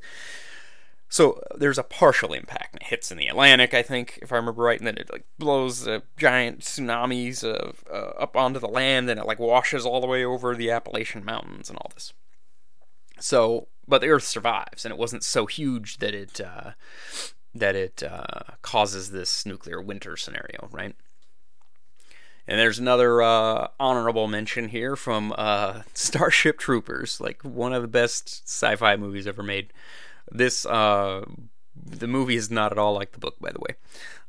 So 1.09 1.43
there's 1.55 1.77
a 1.77 1.83
partial 1.83 2.33
impact, 2.33 2.73
and 2.73 2.81
it 2.81 2.87
hits 2.87 3.11
in 3.11 3.17
the 3.17 3.27
Atlantic, 3.27 3.73
I 3.73 3.83
think, 3.83 4.19
if 4.21 4.31
I 4.31 4.35
remember 4.35 4.63
right, 4.63 4.79
and 4.79 4.87
then 4.87 4.97
it 4.97 5.11
like 5.11 5.25
blows 5.37 5.87
uh, 5.87 5.99
giant 6.17 6.61
tsunamis 6.61 7.43
uh, 7.43 7.71
uh, 7.91 8.13
up 8.19 8.35
onto 8.35 8.59
the 8.59 8.67
land, 8.67 9.09
and 9.09 9.19
it 9.19 9.27
like 9.27 9.37
washes 9.37 9.85
all 9.85 10.01
the 10.01 10.07
way 10.07 10.23
over 10.23 10.55
the 10.55 10.71
Appalachian 10.71 11.23
Mountains 11.23 11.69
and 11.69 11.77
all 11.77 11.91
this. 11.93 12.13
So, 13.19 13.67
but 13.87 14.01
the 14.01 14.07
Earth 14.07 14.23
survives, 14.23 14.85
and 14.85 14.91
it 14.91 14.97
wasn't 14.97 15.23
so 15.23 15.45
huge 15.45 15.97
that 15.97 16.15
it 16.15 16.41
uh, 16.41 16.71
that 17.53 17.75
it 17.75 18.03
uh, 18.03 18.55
causes 18.62 19.12
this 19.12 19.45
nuclear 19.45 19.81
winter 19.81 20.17
scenario, 20.17 20.69
right? 20.72 20.95
And 22.48 22.60
there's 22.60 22.79
another 22.79 23.22
uh, 23.22 23.67
honorable 23.79 24.27
mention 24.27 24.69
here 24.69 24.95
from 24.95 25.33
uh, 25.38 25.83
Starship 25.93 26.57
Troopers, 26.57 27.22
like 27.22 27.41
one 27.43 27.74
of 27.74 27.81
the 27.81 27.88
best 27.88 28.48
sci-fi 28.48 28.95
movies 28.95 29.27
ever 29.27 29.43
made. 29.43 29.72
This 30.31 30.65
uh, 30.65 31.25
the 31.75 32.07
movie 32.07 32.36
is 32.36 32.51
not 32.51 32.72
at 32.72 32.77
all 32.77 32.93
like 32.93 33.12
the 33.12 33.19
book, 33.19 33.36
by 33.39 33.51
the 33.51 33.60
way. 33.60 33.75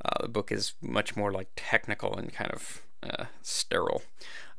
Uh, 0.05 0.23
the 0.23 0.29
book 0.29 0.53
is 0.53 0.75
much 0.81 1.17
more 1.17 1.33
like 1.33 1.49
technical 1.57 2.17
and 2.17 2.33
kind 2.33 2.51
of 2.51 2.83
uh, 3.03 3.25
sterile. 3.43 4.03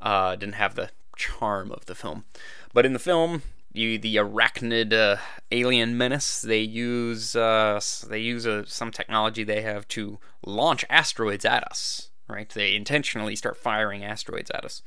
didn't 0.02 0.54
have 0.54 0.76
the 0.76 0.92
charm 1.16 1.72
of 1.72 1.86
the 1.86 1.96
film, 1.96 2.26
but 2.74 2.86
in 2.86 2.94
the 2.94 3.00
film, 3.00 3.42
you 3.78 3.98
the 3.98 4.16
arachnid 4.16 4.94
uh, 4.94 5.18
alien 5.52 5.98
menace. 5.98 6.42
They 6.42 6.62
use 6.62 7.36
uh, 7.36 7.80
they 8.08 8.20
use 8.20 8.46
uh, 8.46 8.64
some 8.66 8.92
technology 8.92 9.44
they 9.44 9.62
have 9.62 9.88
to 9.90 10.20
launch 10.46 10.86
asteroids 10.90 11.46
at 11.46 11.64
us. 11.64 12.10
Right? 12.28 12.50
They 12.50 12.76
intentionally 12.76 13.36
start 13.36 13.58
firing 13.58 14.04
asteroids 14.04 14.50
at 14.52 14.66
us, 14.66 14.82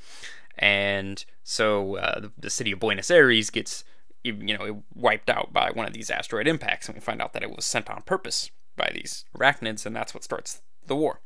and 0.59 1.25
so 1.45 1.97
uh, 1.97 2.21
the, 2.21 2.33
the, 2.37 2.50
city 2.50 2.73
of 2.73 2.80
Buenos 2.80 3.12
Aires 3.12 3.50
gets 3.50 3.85
you 4.25 4.35
know 4.59 4.83
wiped 4.92 5.30
out 5.30 5.52
by 5.52 5.71
one 5.71 5.87
of 5.87 5.92
these 5.92 6.11
asteroid 6.11 6.49
impacts, 6.49 6.88
and 6.88 6.97
we 6.97 7.00
find 7.00 7.23
out 7.23 7.33
that 7.35 7.45
it 7.45 7.54
was 7.54 7.64
sent 7.64 7.88
on 7.88 8.02
purpose 8.02 8.50
by 8.76 8.90
these 8.92 9.25
arachnids, 9.37 9.87
and 9.87 9.95
that's 9.95 10.14
what 10.14 10.25
starts 10.25 10.61
the 10.85 10.97
war 10.97 11.21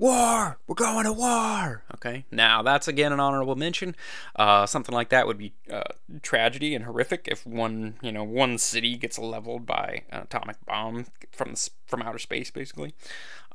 war! 0.00 0.58
We're 0.66 0.74
going 0.74 1.04
to 1.04 1.12
war! 1.12 1.84
Okay 1.94 2.24
now 2.30 2.62
that's 2.62 2.88
again 2.88 3.12
an 3.12 3.20
honorable 3.20 3.54
mention. 3.54 3.94
Uh, 4.34 4.66
something 4.66 4.94
like 4.94 5.10
that 5.10 5.26
would 5.26 5.38
be 5.38 5.52
uh, 5.70 5.82
tragedy 6.22 6.74
and 6.74 6.84
horrific 6.84 7.28
if 7.30 7.46
one 7.46 7.94
you 8.02 8.10
know 8.10 8.24
one 8.24 8.58
city 8.58 8.96
gets 8.96 9.18
leveled 9.18 9.66
by 9.66 10.02
an 10.10 10.22
atomic 10.22 10.56
bomb 10.64 11.06
from 11.30 11.54
from 11.86 12.02
outer 12.02 12.18
space 12.18 12.50
basically. 12.50 12.94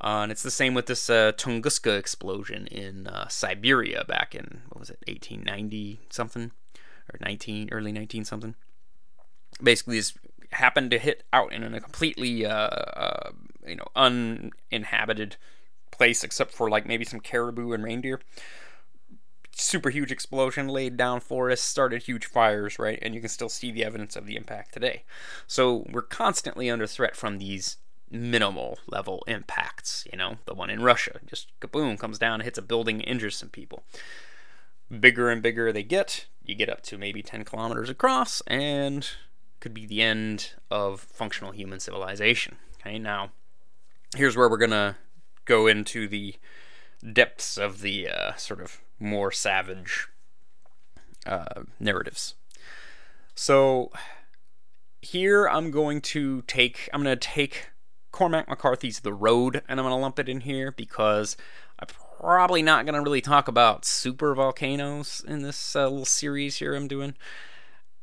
Uh, 0.00 0.20
and 0.22 0.32
it's 0.32 0.42
the 0.42 0.50
same 0.50 0.72
with 0.72 0.86
this 0.86 1.10
uh, 1.10 1.32
tunguska 1.32 1.98
explosion 1.98 2.66
in 2.68 3.06
uh, 3.06 3.26
siberia 3.28 4.04
back 4.04 4.34
in 4.34 4.62
what 4.68 4.80
was 4.80 4.90
it 4.90 5.02
1890 5.08 6.00
something? 6.10 6.52
Or 7.12 7.18
19 7.20 7.70
early 7.72 7.92
19 7.92 8.24
something. 8.24 8.54
Basically 9.62 9.96
this 9.96 10.14
happened 10.52 10.92
to 10.92 10.98
hit 10.98 11.24
out 11.32 11.52
in 11.52 11.74
a 11.74 11.80
completely 11.80 12.46
uh, 12.46 13.30
you 13.66 13.76
know 13.76 13.88
uninhabited 13.96 15.36
place 15.96 16.22
except 16.24 16.52
for 16.52 16.68
like 16.68 16.86
maybe 16.86 17.04
some 17.04 17.20
caribou 17.20 17.72
and 17.72 17.82
reindeer. 17.82 18.20
Super 19.52 19.88
huge 19.88 20.12
explosion, 20.12 20.68
laid 20.68 20.96
down 20.96 21.20
forests, 21.20 21.66
started 21.66 22.02
huge 22.02 22.26
fires, 22.26 22.78
right? 22.78 22.98
And 23.00 23.14
you 23.14 23.20
can 23.20 23.30
still 23.30 23.48
see 23.48 23.70
the 23.70 23.84
evidence 23.84 24.14
of 24.14 24.26
the 24.26 24.36
impact 24.36 24.74
today. 24.74 25.04
So 25.46 25.86
we're 25.90 26.02
constantly 26.02 26.68
under 26.68 26.86
threat 26.86 27.16
from 27.16 27.38
these 27.38 27.78
minimal 28.10 28.78
level 28.86 29.24
impacts. 29.26 30.06
You 30.12 30.18
know, 30.18 30.36
the 30.44 30.54
one 30.54 30.70
in 30.70 30.82
Russia 30.82 31.20
just 31.26 31.58
kaboom 31.60 31.98
comes 31.98 32.18
down, 32.18 32.40
hits 32.40 32.58
a 32.58 32.62
building, 32.62 33.00
injures 33.00 33.36
some 33.36 33.48
people. 33.48 33.82
Bigger 35.00 35.30
and 35.30 35.42
bigger 35.42 35.72
they 35.72 35.82
get, 35.82 36.26
you 36.44 36.54
get 36.54 36.68
up 36.68 36.82
to 36.82 36.98
maybe 36.98 37.22
10 37.22 37.44
kilometers 37.44 37.90
across, 37.90 38.40
and 38.46 39.08
could 39.58 39.74
be 39.74 39.86
the 39.86 40.02
end 40.02 40.52
of 40.70 41.00
functional 41.00 41.52
human 41.52 41.80
civilization. 41.80 42.56
Okay, 42.80 42.98
now 42.98 43.30
here's 44.14 44.36
where 44.36 44.48
we're 44.48 44.58
gonna 44.58 44.96
go 45.46 45.66
into 45.66 46.06
the 46.06 46.34
depths 47.12 47.56
of 47.56 47.80
the 47.80 48.08
uh, 48.08 48.34
sort 48.34 48.60
of 48.60 48.80
more 48.98 49.32
savage 49.32 50.08
uh, 51.24 51.62
narratives. 51.80 52.34
So 53.34 53.90
here 55.02 55.48
I'm 55.48 55.70
going 55.70 56.00
to 56.00 56.42
take 56.42 56.88
I'm 56.92 57.02
going 57.02 57.16
to 57.16 57.28
take 57.28 57.68
Cormac 58.12 58.48
McCarthy's 58.48 59.00
The 59.00 59.12
Road 59.12 59.62
and 59.68 59.78
I'm 59.78 59.84
going 59.84 59.96
to 59.96 60.00
lump 60.00 60.18
it 60.18 60.28
in 60.28 60.40
here 60.40 60.72
because 60.72 61.36
I'm 61.78 61.88
probably 62.18 62.62
not 62.62 62.86
going 62.86 62.94
to 62.94 63.02
really 63.02 63.20
talk 63.20 63.46
about 63.48 63.84
super 63.84 64.34
volcanoes 64.34 65.22
in 65.26 65.42
this 65.42 65.76
uh, 65.76 65.88
little 65.88 66.04
series 66.04 66.56
here 66.56 66.74
I'm 66.74 66.88
doing. 66.88 67.14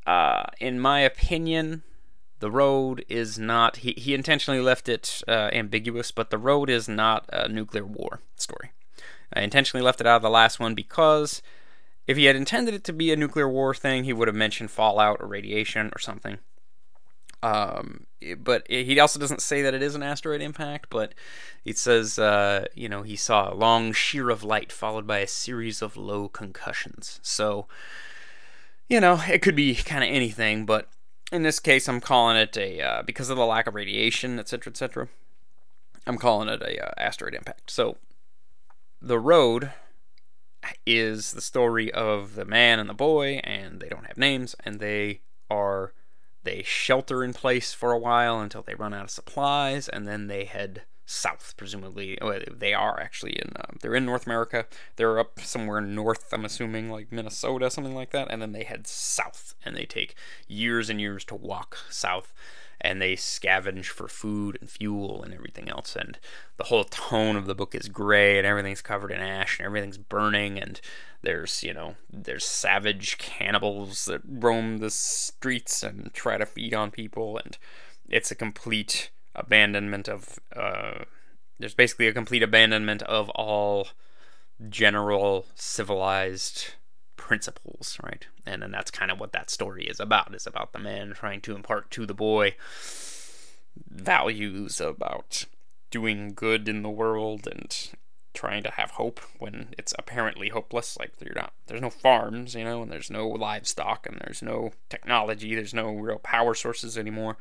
Uh, 0.05 0.43
in 0.59 0.79
my 0.79 0.99
opinion, 0.99 1.83
the 2.39 2.51
road 2.51 3.05
is 3.07 3.39
not 3.39 3.77
he, 3.77 3.93
he 3.97 4.13
intentionally 4.13 4.61
left 4.61 4.89
it 4.89 5.21
uh, 5.27 5.49
ambiguous 5.53 6.11
but 6.11 6.29
the 6.29 6.37
road 6.37 6.69
is 6.69 6.87
not 6.87 7.29
a 7.31 7.47
nuclear 7.47 7.85
war 7.85 8.19
story 8.35 8.71
i 9.33 9.41
intentionally 9.41 9.83
left 9.83 10.01
it 10.01 10.07
out 10.07 10.17
of 10.17 10.21
the 10.21 10.29
last 10.29 10.59
one 10.59 10.75
because 10.75 11.41
if 12.05 12.17
he 12.17 12.25
had 12.25 12.35
intended 12.35 12.73
it 12.73 12.83
to 12.83 12.93
be 12.93 13.11
a 13.11 13.15
nuclear 13.15 13.47
war 13.47 13.73
thing 13.73 14.03
he 14.03 14.13
would 14.13 14.27
have 14.27 14.35
mentioned 14.35 14.71
fallout 14.71 15.17
or 15.19 15.27
radiation 15.27 15.91
or 15.95 15.99
something 15.99 16.39
um, 17.43 18.07
but 18.37 18.65
he 18.69 18.97
also 19.01 19.19
doesn't 19.19 19.41
say 19.41 19.61
that 19.61 19.73
it 19.73 19.83
is 19.83 19.95
an 19.95 20.01
asteroid 20.03 20.41
impact, 20.41 20.87
but 20.89 21.13
it 21.65 21.77
says, 21.77 22.17
uh, 22.17 22.67
you 22.73 22.87
know, 22.87 23.01
he 23.01 23.17
saw 23.17 23.51
a 23.51 23.53
long 23.53 23.91
shear 23.91 24.29
of 24.29 24.43
light 24.43 24.71
followed 24.71 25.05
by 25.05 25.19
a 25.19 25.27
series 25.27 25.81
of 25.81 25.97
low 25.97 26.29
concussions. 26.29 27.19
So, 27.21 27.67
you 28.87 29.01
know, 29.01 29.21
it 29.27 29.41
could 29.41 29.57
be 29.57 29.75
kind 29.75 30.05
of 30.05 30.09
anything, 30.09 30.65
but 30.65 30.87
in 31.33 31.41
this 31.41 31.59
case, 31.59 31.89
I'm 31.89 31.99
calling 31.99 32.37
it 32.37 32.55
a 32.55 32.79
uh, 32.79 33.01
because 33.01 33.31
of 33.31 33.37
the 33.37 33.45
lack 33.45 33.65
of 33.65 33.73
radiation, 33.73 34.37
etc., 34.37 34.71
etc. 34.71 35.07
I'm 36.05 36.19
calling 36.19 36.47
it 36.47 36.61
a 36.61 36.87
uh, 36.87 36.91
asteroid 36.97 37.33
impact. 37.33 37.71
So 37.71 37.97
the 39.01 39.19
road 39.19 39.71
is 40.85 41.31
the 41.31 41.41
story 41.41 41.91
of 41.91 42.35
the 42.35 42.45
man 42.45 42.79
and 42.79 42.87
the 42.87 42.93
boy, 42.93 43.41
and 43.43 43.79
they 43.79 43.89
don't 43.89 44.05
have 44.05 44.17
names, 44.17 44.55
and 44.63 44.79
they 44.79 45.21
are 45.49 45.93
they 46.43 46.61
shelter 46.61 47.23
in 47.23 47.33
place 47.33 47.73
for 47.73 47.91
a 47.91 47.99
while 47.99 48.39
until 48.39 48.61
they 48.61 48.75
run 48.75 48.93
out 48.93 49.05
of 49.05 49.09
supplies, 49.09 49.89
and 49.89 50.07
then 50.07 50.27
they 50.27 50.45
head 50.45 50.83
south, 51.05 51.53
presumably. 51.57 52.19
Oh, 52.21 52.37
they 52.51 52.73
are 52.73 52.99
actually 52.99 53.33
in. 53.33 53.51
Uh, 53.55 53.73
they're 53.81 53.95
in 53.95 54.05
North 54.05 54.25
America. 54.25 54.65
They're 54.95 55.19
up 55.19 55.39
somewhere 55.39 55.81
north. 55.81 56.31
I'm 56.33 56.45
assuming 56.45 56.89
like 56.89 57.11
Minnesota, 57.11 57.69
something 57.69 57.95
like 57.95 58.11
that. 58.11 58.29
And 58.29 58.41
then 58.41 58.51
they 58.51 58.63
head 58.63 58.87
south, 58.87 59.55
and 59.65 59.75
they 59.75 59.85
take 59.85 60.15
years 60.47 60.89
and 60.89 60.99
years 60.99 61.25
to 61.25 61.35
walk 61.35 61.77
south 61.89 62.33
and 62.83 63.01
they 63.01 63.13
scavenge 63.15 63.85
for 63.85 64.07
food 64.07 64.57
and 64.59 64.69
fuel 64.69 65.23
and 65.23 65.33
everything 65.33 65.69
else. 65.69 65.95
And 65.95 66.19
the 66.57 66.65
whole 66.65 66.83
tone 66.83 67.37
of 67.37 67.45
the 67.45 67.55
book 67.55 67.73
is 67.73 67.87
gray, 67.87 68.37
and 68.37 68.45
everything's 68.45 68.81
covered 68.81 69.11
in 69.11 69.21
ash, 69.21 69.57
and 69.57 69.65
everything's 69.65 69.97
burning, 69.97 70.59
and 70.59 70.79
there's 71.21 71.63
you 71.63 71.73
know 71.73 71.95
there's 72.11 72.45
savage 72.45 73.17
cannibals 73.17 74.05
that 74.05 74.21
roam 74.27 74.79
the 74.79 74.89
streets 74.89 75.81
and 75.81 76.13
try 76.13 76.37
to 76.37 76.45
feed 76.45 76.73
on 76.73 76.91
people, 76.91 77.37
and 77.37 77.57
it's 78.09 78.31
a 78.31 78.35
complete 78.35 79.09
abandonment 79.35 80.07
of. 80.07 80.39
Uh, 80.55 81.05
there's 81.59 81.75
basically 81.75 82.07
a 82.07 82.13
complete 82.13 82.43
abandonment 82.43 83.03
of 83.03 83.29
all 83.31 83.89
general 84.69 85.45
civilized 85.55 86.73
principles, 87.15 87.97
right? 88.03 88.27
And 88.45 88.61
then 88.61 88.71
that's 88.71 88.91
kind 88.91 89.11
of 89.11 89.19
what 89.19 89.31
that 89.33 89.49
story 89.49 89.85
is 89.85 89.99
about. 89.99 90.33
Is 90.35 90.47
about 90.47 90.73
the 90.73 90.79
man 90.79 91.13
trying 91.13 91.41
to 91.41 91.55
impart 91.55 91.91
to 91.91 92.05
the 92.05 92.13
boy 92.13 92.55
values 93.89 94.81
about 94.81 95.45
doing 95.89 96.33
good 96.33 96.67
in 96.67 96.81
the 96.81 96.89
world 96.89 97.47
and 97.47 97.91
trying 98.33 98.63
to 98.63 98.71
have 98.71 98.91
hope 98.91 99.19
when 99.37 99.73
it's 99.77 99.93
apparently 99.97 100.49
hopeless. 100.49 100.97
Like 100.97 101.13
you're 101.23 101.35
not, 101.35 101.53
there's 101.67 101.81
no 101.81 101.89
farms, 101.89 102.55
you 102.55 102.63
know, 102.63 102.81
and 102.81 102.91
there's 102.91 103.11
no 103.11 103.27
livestock, 103.27 104.07
and 104.07 104.19
there's 104.21 104.41
no 104.41 104.71
technology, 104.89 105.55
there's 105.55 105.73
no 105.73 105.91
real 105.93 106.19
power 106.19 106.53
sources 106.53 106.97
anymore. 106.97 107.37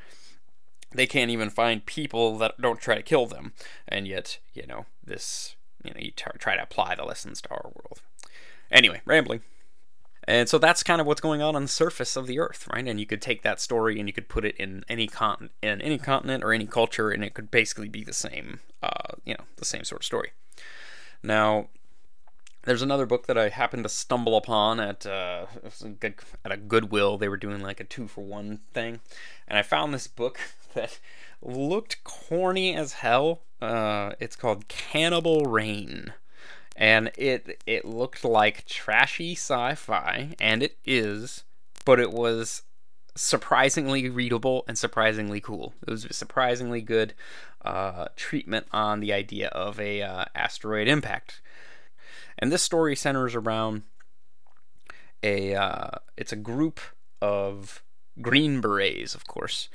They 0.94 1.06
can't 1.06 1.30
even 1.30 1.50
find 1.50 1.84
people 1.84 2.38
that 2.38 2.60
don't 2.60 2.80
try 2.80 2.94
to 2.94 3.02
kill 3.02 3.26
them, 3.26 3.52
and 3.88 4.06
yet, 4.06 4.38
you 4.54 4.66
know, 4.66 4.86
this, 5.02 5.56
you 5.82 5.92
know, 5.92 6.00
you 6.00 6.12
try 6.12 6.56
to 6.56 6.62
apply 6.62 6.94
the 6.94 7.04
lessons 7.04 7.40
to 7.42 7.50
our 7.50 7.72
world. 7.74 8.00
Anyway, 8.70 9.00
rambling. 9.04 9.42
And 10.24 10.48
so 10.48 10.58
that's 10.58 10.84
kind 10.84 11.00
of 11.00 11.06
what's 11.06 11.20
going 11.20 11.42
on 11.42 11.56
on 11.56 11.62
the 11.62 11.68
surface 11.68 12.14
of 12.14 12.28
the 12.28 12.38
Earth, 12.38 12.68
right? 12.72 12.86
And 12.86 13.00
you 13.00 13.06
could 13.06 13.20
take 13.20 13.42
that 13.42 13.60
story 13.60 13.98
and 13.98 14.08
you 14.08 14.12
could 14.12 14.28
put 14.28 14.44
it 14.44 14.56
in 14.56 14.84
any 14.88 15.08
continent, 15.08 15.52
in 15.62 15.80
any 15.82 15.98
continent 15.98 16.44
or 16.44 16.52
any 16.52 16.66
culture, 16.66 17.10
and 17.10 17.24
it 17.24 17.34
could 17.34 17.50
basically 17.50 17.88
be 17.88 18.04
the 18.04 18.12
same, 18.12 18.60
uh, 18.82 19.14
you 19.24 19.34
know, 19.34 19.44
the 19.56 19.64
same 19.64 19.82
sort 19.82 20.02
of 20.02 20.06
story. 20.06 20.30
Now, 21.24 21.68
there's 22.64 22.82
another 22.82 23.06
book 23.06 23.26
that 23.26 23.38
I 23.38 23.48
happened 23.48 23.82
to 23.84 23.88
stumble 23.88 24.36
upon 24.36 24.80
at 24.80 25.06
uh, 25.06 25.46
at 26.44 26.52
a 26.52 26.56
Goodwill. 26.56 27.18
They 27.18 27.28
were 27.28 27.36
doing 27.36 27.62
like 27.62 27.80
a 27.80 27.84
two 27.84 28.08
for 28.08 28.22
one 28.22 28.60
thing, 28.72 29.00
and 29.48 29.58
I 29.58 29.62
found 29.62 29.92
this 29.92 30.06
book 30.06 30.38
that 30.74 30.98
looked 31.40 32.04
corny 32.04 32.74
as 32.74 32.94
hell. 32.94 33.42
Uh, 33.60 34.12
it's 34.18 34.36
called 34.36 34.66
Cannibal 34.66 35.44
Rain 35.44 36.12
and 36.76 37.10
it 37.16 37.62
it 37.66 37.84
looked 37.84 38.24
like 38.24 38.66
trashy 38.66 39.32
sci-fi, 39.32 40.34
and 40.40 40.62
it 40.62 40.78
is, 40.84 41.44
but 41.84 42.00
it 42.00 42.12
was 42.12 42.62
surprisingly 43.14 44.08
readable 44.08 44.64
and 44.66 44.78
surprisingly 44.78 45.40
cool. 45.40 45.74
It 45.86 45.90
was 45.90 46.04
a 46.06 46.12
surprisingly 46.12 46.80
good 46.80 47.12
uh, 47.62 48.06
treatment 48.16 48.66
on 48.72 49.00
the 49.00 49.12
idea 49.12 49.48
of 49.48 49.78
a 49.78 50.02
uh, 50.02 50.24
asteroid 50.34 50.88
impact, 50.88 51.42
and 52.42 52.52
this 52.52 52.62
story 52.62 52.94
centers 52.94 53.34
around 53.34 53.84
a 55.22 55.54
uh, 55.54 55.90
it's 56.16 56.32
a 56.32 56.36
group 56.36 56.80
of 57.22 57.82
green 58.20 58.60
berets, 58.60 59.14
of 59.14 59.26
course. 59.26 59.70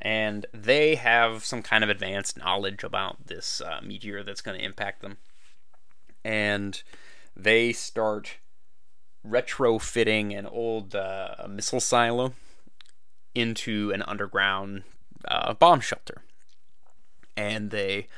And 0.00 0.46
they 0.54 0.94
have 0.94 1.44
some 1.44 1.62
kind 1.62 1.84
of 1.84 1.90
advanced 1.90 2.36
knowledge 2.36 2.82
about 2.82 3.26
this 3.26 3.60
uh, 3.60 3.80
meteor 3.84 4.24
that's 4.24 4.40
going 4.40 4.58
to 4.58 4.64
impact 4.64 5.02
them 5.02 5.18
and 6.24 6.82
they 7.36 7.72
start 7.72 8.38
retrofitting 9.26 10.36
an 10.36 10.46
old 10.46 10.94
uh, 10.94 11.34
missile 11.48 11.80
silo 11.80 12.34
into 13.34 13.92
an 13.92 14.02
underground 14.02 14.82
uh, 15.26 15.54
bomb 15.54 15.80
shelter. 15.80 16.22
And 17.36 17.70
they, 17.70 18.08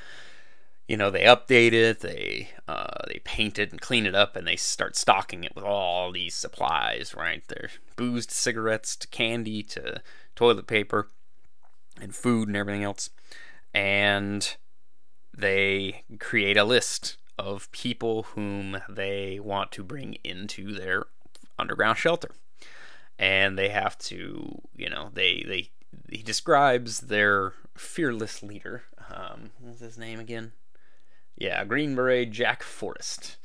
you 0.88 0.96
know, 0.96 1.10
they 1.10 1.22
update 1.22 1.72
it, 1.72 2.00
they 2.00 2.50
uh, 2.68 3.06
they 3.08 3.20
paint 3.24 3.58
it 3.58 3.70
and 3.70 3.80
clean 3.80 4.06
it 4.06 4.14
up, 4.14 4.36
and 4.36 4.46
they 4.46 4.56
start 4.56 4.96
stocking 4.96 5.44
it 5.44 5.54
with 5.54 5.64
all 5.64 6.12
these 6.12 6.34
supplies. 6.34 7.14
Right, 7.16 7.42
there's 7.48 7.78
booze 7.96 8.26
cigarettes 8.30 8.96
to 8.96 9.08
candy 9.08 9.62
to 9.64 10.02
toilet 10.36 10.66
paper 10.66 11.08
and 12.00 12.14
food 12.14 12.48
and 12.48 12.56
everything 12.56 12.84
else. 12.84 13.10
And 13.72 14.56
they 15.36 16.04
create 16.20 16.56
a 16.56 16.64
list 16.64 17.16
of 17.38 17.70
people 17.72 18.24
whom 18.34 18.78
they 18.88 19.40
want 19.40 19.72
to 19.72 19.82
bring 19.82 20.16
into 20.22 20.72
their 20.72 21.06
underground 21.58 21.98
shelter. 21.98 22.30
And 23.18 23.58
they 23.58 23.68
have 23.68 23.96
to, 23.98 24.60
you 24.76 24.90
know, 24.90 25.10
they 25.12 25.44
they 25.46 25.70
he 26.10 26.22
describes 26.22 27.00
their 27.00 27.54
fearless 27.76 28.42
leader. 28.42 28.84
Um, 29.12 29.50
what's 29.60 29.80
his 29.80 29.96
name 29.96 30.20
again? 30.20 30.52
Yeah, 31.36 31.64
Green 31.64 31.94
Beret 31.94 32.30
Jack 32.30 32.62
Forrest. 32.62 33.36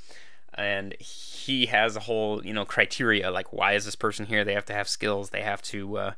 And 0.53 0.95
he 0.99 1.67
has 1.67 1.95
a 1.95 2.01
whole, 2.01 2.45
you 2.45 2.53
know, 2.53 2.65
criteria 2.65 3.31
like 3.31 3.53
why 3.53 3.73
is 3.73 3.85
this 3.85 3.95
person 3.95 4.25
here? 4.25 4.43
They 4.43 4.53
have 4.53 4.65
to 4.65 4.73
have 4.73 4.89
skills. 4.89 5.29
They 5.29 5.41
have 5.41 5.61
to, 5.63 5.97
uh, 5.97 6.11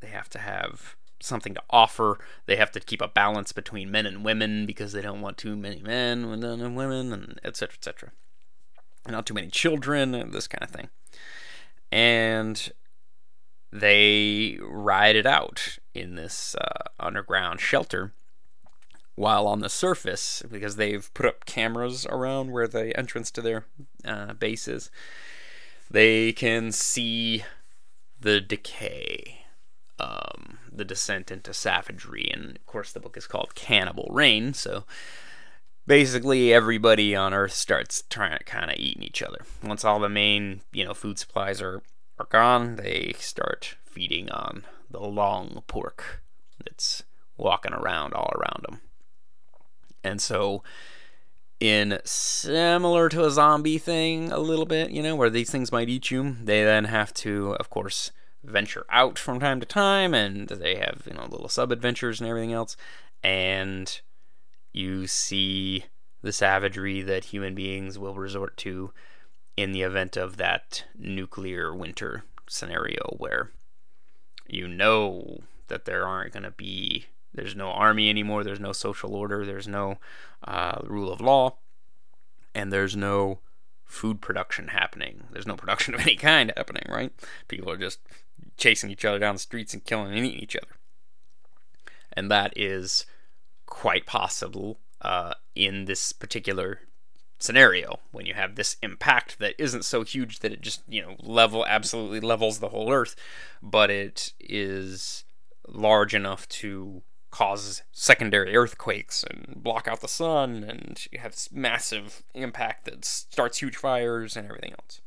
they 0.00 0.08
have 0.08 0.28
to 0.30 0.38
have 0.38 0.96
something 1.20 1.54
to 1.54 1.62
offer. 1.70 2.18
They 2.46 2.56
have 2.56 2.72
to 2.72 2.80
keep 2.80 3.00
a 3.00 3.08
balance 3.08 3.52
between 3.52 3.90
men 3.90 4.06
and 4.06 4.24
women 4.24 4.66
because 4.66 4.92
they 4.92 5.02
don't 5.02 5.20
want 5.20 5.38
too 5.38 5.56
many 5.56 5.80
men 5.80 6.24
and 6.24 6.76
women, 6.76 7.12
and 7.12 7.40
etc. 7.44 7.74
etc. 7.74 8.12
Not 9.08 9.26
too 9.26 9.34
many 9.34 9.48
children, 9.48 10.30
this 10.30 10.48
kind 10.48 10.62
of 10.62 10.70
thing. 10.70 10.88
And 11.90 12.72
they 13.72 14.58
ride 14.62 15.16
it 15.16 15.26
out 15.26 15.78
in 15.94 16.14
this 16.14 16.54
uh, 16.54 16.84
underground 17.00 17.60
shelter 17.60 18.12
while 19.22 19.46
on 19.46 19.60
the 19.60 19.68
surface 19.68 20.42
because 20.50 20.76
they've 20.76 21.12
put 21.14 21.26
up 21.26 21.44
cameras 21.44 22.06
around 22.06 22.50
where 22.50 22.66
the 22.66 22.96
entrance 22.98 23.30
to 23.30 23.40
their 23.40 23.64
uh, 24.04 24.32
base 24.34 24.66
is. 24.66 24.90
They 25.90 26.32
can 26.32 26.72
see 26.72 27.44
the 28.20 28.40
decay 28.40 29.42
um, 30.00 30.58
the 30.72 30.84
descent 30.84 31.30
into 31.30 31.54
savagery. 31.54 32.28
And 32.32 32.56
of 32.56 32.66
course, 32.66 32.92
the 32.92 33.00
book 33.00 33.16
is 33.16 33.26
called 33.26 33.54
Cannibal 33.54 34.08
Rain, 34.10 34.52
so 34.54 34.84
basically 35.86 36.52
everybody 36.52 37.14
on 37.14 37.32
Earth 37.32 37.52
starts 37.52 38.02
trying 38.10 38.36
to 38.36 38.44
kind 38.44 38.70
of 38.70 38.78
eating 38.78 39.02
each 39.02 39.22
other. 39.22 39.44
Once 39.62 39.84
all 39.84 40.00
the 40.00 40.08
main, 40.08 40.62
you 40.72 40.84
know, 40.84 40.94
food 40.94 41.18
supplies 41.18 41.62
are, 41.62 41.82
are 42.18 42.26
gone, 42.30 42.76
they 42.76 43.14
start 43.18 43.76
feeding 43.84 44.30
on 44.30 44.64
the 44.90 45.00
long 45.00 45.62
pork 45.68 46.22
that's 46.64 47.04
walking 47.36 47.72
around 47.72 48.14
all 48.14 48.32
around 48.34 48.64
them. 48.68 48.80
And 50.04 50.20
so, 50.20 50.62
in 51.60 51.98
similar 52.04 53.08
to 53.08 53.24
a 53.24 53.30
zombie 53.30 53.78
thing, 53.78 54.32
a 54.32 54.38
little 54.38 54.66
bit, 54.66 54.90
you 54.90 55.02
know, 55.02 55.14
where 55.14 55.30
these 55.30 55.50
things 55.50 55.70
might 55.70 55.88
eat 55.88 56.10
you, 56.10 56.36
they 56.42 56.64
then 56.64 56.84
have 56.84 57.14
to, 57.14 57.54
of 57.60 57.70
course, 57.70 58.10
venture 58.44 58.84
out 58.90 59.18
from 59.18 59.38
time 59.38 59.60
to 59.60 59.66
time, 59.66 60.14
and 60.14 60.48
they 60.48 60.76
have 60.76 61.02
you 61.06 61.14
know 61.14 61.26
little 61.26 61.48
sub 61.48 61.70
adventures 61.70 62.20
and 62.20 62.28
everything 62.28 62.52
else, 62.52 62.76
and 63.22 64.00
you 64.72 65.06
see 65.06 65.84
the 66.22 66.32
savagery 66.32 67.02
that 67.02 67.26
human 67.26 67.54
beings 67.54 67.98
will 67.98 68.14
resort 68.14 68.56
to 68.56 68.92
in 69.56 69.72
the 69.72 69.82
event 69.82 70.16
of 70.16 70.36
that 70.36 70.84
nuclear 70.96 71.74
winter 71.74 72.24
scenario 72.48 73.14
where 73.18 73.50
you 74.46 74.66
know 74.66 75.40
that 75.68 75.84
there 75.84 76.06
aren't 76.06 76.32
going 76.32 76.42
to 76.42 76.50
be 76.50 77.06
there's 77.34 77.56
no 77.56 77.70
army 77.70 78.10
anymore. 78.10 78.44
There's 78.44 78.60
no 78.60 78.72
social 78.72 79.14
order. 79.14 79.44
There's 79.44 79.68
no 79.68 79.98
uh, 80.46 80.80
rule 80.84 81.12
of 81.12 81.20
law. 81.20 81.56
And 82.54 82.72
there's 82.72 82.94
no 82.94 83.40
food 83.84 84.20
production 84.20 84.68
happening. 84.68 85.24
There's 85.30 85.46
no 85.46 85.56
production 85.56 85.94
of 85.94 86.00
any 86.00 86.16
kind 86.16 86.52
happening 86.56 86.84
right? 86.88 87.12
People 87.48 87.70
are 87.70 87.78
just 87.78 88.00
chasing 88.56 88.90
each 88.90 89.04
other 89.04 89.18
down 89.18 89.34
the 89.34 89.40
streets 89.40 89.72
and 89.72 89.84
killing 89.84 90.08
and 90.08 90.26
eating 90.26 90.40
each 90.40 90.56
other. 90.56 90.76
And 92.12 92.30
that 92.30 92.52
is 92.56 93.06
quite 93.66 94.04
possible 94.04 94.78
uh, 95.00 95.34
in 95.54 95.86
this 95.86 96.12
particular 96.12 96.80
scenario 97.38 97.98
when 98.12 98.24
you 98.24 98.34
have 98.34 98.54
this 98.54 98.76
impact 98.82 99.38
that 99.40 99.54
isn't 99.58 99.84
so 99.84 100.04
huge 100.04 100.38
that 100.40 100.52
it 100.52 100.60
just 100.60 100.82
you 100.88 101.02
know 101.02 101.16
level 101.18 101.66
absolutely 101.66 102.20
levels 102.20 102.60
the 102.60 102.68
whole 102.68 102.92
earth 102.92 103.16
but 103.60 103.90
it 103.90 104.32
is 104.38 105.24
large 105.66 106.14
enough 106.14 106.48
to 106.48 107.02
cause 107.32 107.82
secondary 107.90 108.54
earthquakes 108.54 109.24
and 109.24 109.56
block 109.56 109.88
out 109.88 110.00
the 110.00 110.06
sun 110.06 110.62
and 110.62 111.06
you 111.10 111.18
have 111.18 111.36
massive 111.50 112.22
impact 112.34 112.84
that 112.84 113.04
starts 113.04 113.58
huge 113.58 113.76
fires 113.76 114.36
and 114.36 114.46
everything 114.46 114.72
else 114.72 115.00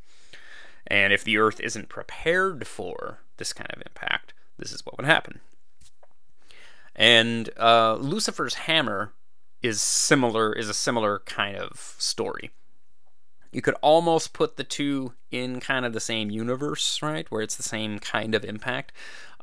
and 0.87 1.13
if 1.13 1.23
the 1.23 1.37
earth 1.37 1.61
isn't 1.61 1.87
prepared 1.87 2.67
for 2.67 3.19
this 3.37 3.53
kind 3.53 3.69
of 3.73 3.81
impact 3.85 4.33
this 4.57 4.73
is 4.73 4.85
what 4.85 4.97
would 4.97 5.05
happen 5.05 5.39
and 6.93 7.49
uh, 7.57 7.95
lucifer's 7.95 8.55
hammer 8.55 9.13
is 9.65 9.81
similar 9.81 10.53
is 10.53 10.69
a 10.69 10.73
similar 10.73 11.19
kind 11.25 11.57
of 11.57 11.95
story. 11.97 12.51
You 13.51 13.61
could 13.61 13.75
almost 13.75 14.33
put 14.33 14.57
the 14.57 14.63
two 14.63 15.13
in 15.31 15.59
kind 15.59 15.85
of 15.85 15.93
the 15.93 15.99
same 15.99 16.29
universe, 16.29 17.01
right? 17.01 17.29
Where 17.31 17.41
it's 17.41 17.55
the 17.55 17.63
same 17.63 17.99
kind 17.99 18.35
of 18.35 18.43
impact. 18.43 18.91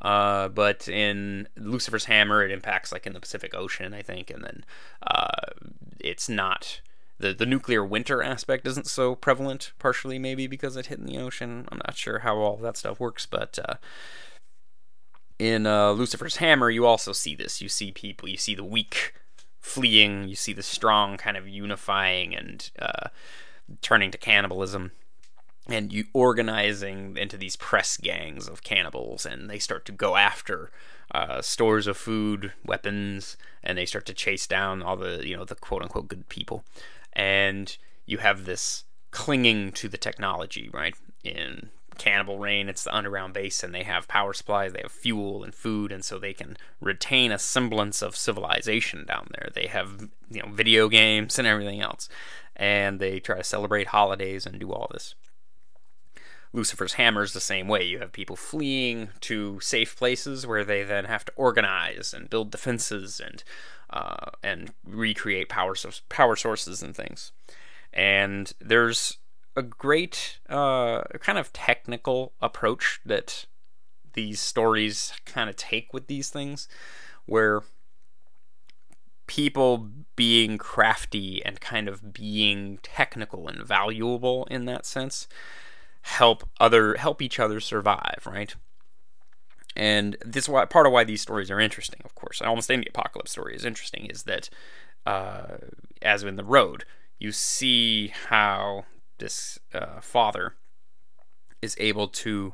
Uh, 0.03 0.49
but 0.49 0.87
in 0.87 1.47
Lucifer's 1.55 2.05
Hammer, 2.05 2.43
it 2.43 2.51
impacts 2.51 2.91
like 2.91 3.07
in 3.07 3.13
the 3.13 3.19
Pacific 3.19 3.55
Ocean, 3.55 3.93
I 3.93 4.01
think, 4.01 4.29
and 4.29 4.43
then 4.43 4.65
uh, 5.05 5.29
it's 5.99 6.27
not 6.27 6.81
the 7.19 7.33
the 7.33 7.45
nuclear 7.45 7.85
winter 7.85 8.21
aspect 8.21 8.67
isn't 8.67 8.87
so 8.87 9.15
prevalent. 9.15 9.71
Partially, 9.79 10.19
maybe 10.19 10.45
because 10.47 10.75
it 10.75 10.87
hit 10.87 10.99
in 10.99 11.05
the 11.05 11.17
ocean. 11.17 11.67
I'm 11.71 11.79
not 11.85 11.95
sure 11.95 12.19
how 12.19 12.37
all 12.37 12.57
that 12.57 12.77
stuff 12.77 12.99
works, 12.99 13.25
but 13.25 13.57
uh, 13.65 13.75
in 15.39 15.65
uh, 15.65 15.91
Lucifer's 15.91 16.37
Hammer, 16.37 16.69
you 16.69 16.85
also 16.85 17.13
see 17.13 17.35
this. 17.35 17.61
You 17.61 17.69
see 17.69 17.91
people, 17.91 18.29
you 18.29 18.37
see 18.37 18.55
the 18.55 18.63
weak 18.63 19.13
fleeing. 19.59 20.27
You 20.27 20.35
see 20.35 20.53
the 20.53 20.63
strong 20.63 21.17
kind 21.17 21.37
of 21.37 21.47
unifying 21.47 22.35
and 22.35 22.69
uh, 22.77 23.07
turning 23.81 24.11
to 24.11 24.17
cannibalism. 24.17 24.91
And 25.67 25.93
you 25.93 26.05
organizing 26.13 27.15
into 27.17 27.37
these 27.37 27.55
press 27.55 27.95
gangs 27.95 28.49
of 28.49 28.63
cannibals, 28.63 29.25
and 29.25 29.49
they 29.49 29.59
start 29.59 29.85
to 29.85 29.93
go 29.93 30.17
after 30.17 30.71
uh, 31.13 31.41
stores 31.41 31.87
of 31.87 31.95
food, 31.95 32.51
weapons, 32.65 33.37
and 33.63 33.77
they 33.77 33.85
start 33.85 34.05
to 34.07 34.13
chase 34.13 34.45
down 34.45 34.83
all 34.83 34.97
the 34.97 35.25
you 35.25 35.37
know 35.37 35.45
the 35.45 35.55
quote 35.55 35.81
unquote 35.81 36.09
good 36.09 36.27
people. 36.27 36.65
And 37.13 37.77
you 38.05 38.17
have 38.17 38.45
this 38.45 38.83
clinging 39.11 39.71
to 39.73 39.87
the 39.87 39.97
technology, 39.97 40.69
right? 40.73 40.95
In 41.23 41.69
Cannibal 41.97 42.39
Rain, 42.39 42.67
it's 42.67 42.83
the 42.83 42.95
underground 42.95 43.33
base, 43.33 43.63
and 43.63 43.73
they 43.73 43.83
have 43.83 44.07
power 44.07 44.33
supplies, 44.33 44.73
they 44.73 44.81
have 44.81 44.91
fuel 44.91 45.43
and 45.43 45.53
food, 45.53 45.91
and 45.91 46.03
so 46.03 46.17
they 46.17 46.33
can 46.33 46.57
retain 46.81 47.31
a 47.31 47.39
semblance 47.39 48.01
of 48.01 48.15
civilization 48.15 49.05
down 49.05 49.27
there. 49.31 49.49
They 49.53 49.67
have 49.67 50.09
you 50.29 50.41
know 50.41 50.49
video 50.51 50.89
games 50.89 51.37
and 51.37 51.47
everything 51.47 51.81
else, 51.81 52.09
and 52.55 52.99
they 52.99 53.19
try 53.19 53.37
to 53.37 53.43
celebrate 53.43 53.87
holidays 53.87 54.45
and 54.45 54.59
do 54.59 54.71
all 54.71 54.89
this. 54.91 55.15
Lucifer's 56.53 56.93
Hammer 56.93 57.23
is 57.23 57.33
the 57.33 57.41
same 57.41 57.67
way. 57.67 57.83
You 57.83 57.99
have 57.99 58.11
people 58.11 58.35
fleeing 58.35 59.09
to 59.21 59.59
safe 59.59 59.97
places 59.97 60.45
where 60.45 60.63
they 60.63 60.83
then 60.83 61.05
have 61.05 61.25
to 61.25 61.31
organize 61.35 62.13
and 62.13 62.29
build 62.29 62.51
defenses 62.51 63.19
and 63.19 63.43
uh, 63.89 64.31
and 64.43 64.71
recreate 64.85 65.49
power 65.49 65.75
so- 65.75 65.89
power 66.09 66.35
sources 66.35 66.81
and 66.81 66.95
things. 66.95 67.31
And 67.91 68.53
there's 68.59 69.17
a 69.55 69.63
great 69.63 70.39
uh, 70.49 71.03
kind 71.19 71.37
of 71.37 71.51
technical 71.53 72.33
approach 72.41 72.99
that 73.05 73.45
these 74.13 74.39
stories 74.39 75.13
kind 75.25 75.49
of 75.49 75.55
take 75.55 75.91
with 75.91 76.07
these 76.07 76.29
things, 76.29 76.67
where 77.25 77.61
people 79.25 79.89
being 80.15 80.57
crafty 80.59 81.43
and 81.43 81.59
kind 81.59 81.87
of 81.87 82.13
being 82.13 82.77
technical 82.83 83.47
and 83.47 83.63
valuable 83.63 84.45
in 84.51 84.65
that 84.65 84.85
sense 84.85 85.27
help 86.03 86.47
other 86.59 86.95
help 86.95 87.21
each 87.21 87.39
other 87.39 87.59
survive, 87.59 88.23
right? 88.25 88.55
And 89.75 90.17
this 90.23 90.47
why 90.47 90.65
part 90.65 90.85
of 90.85 90.93
why 90.93 91.03
these 91.03 91.21
stories 91.21 91.49
are 91.49 91.59
interesting. 91.59 92.01
Of 92.05 92.13
course, 92.13 92.41
almost 92.41 92.69
any 92.69 92.85
apocalypse 92.87 93.31
story 93.31 93.55
is 93.55 93.65
interesting. 93.65 94.05
Is 94.05 94.23
that 94.23 94.49
uh, 95.05 95.57
as 96.01 96.23
in 96.23 96.35
the 96.35 96.43
road, 96.43 96.85
you 97.19 97.31
see 97.31 98.09
how 98.29 98.85
this 99.17 99.57
uh, 99.73 100.01
father 100.01 100.55
is 101.61 101.75
able 101.79 102.09
to 102.09 102.53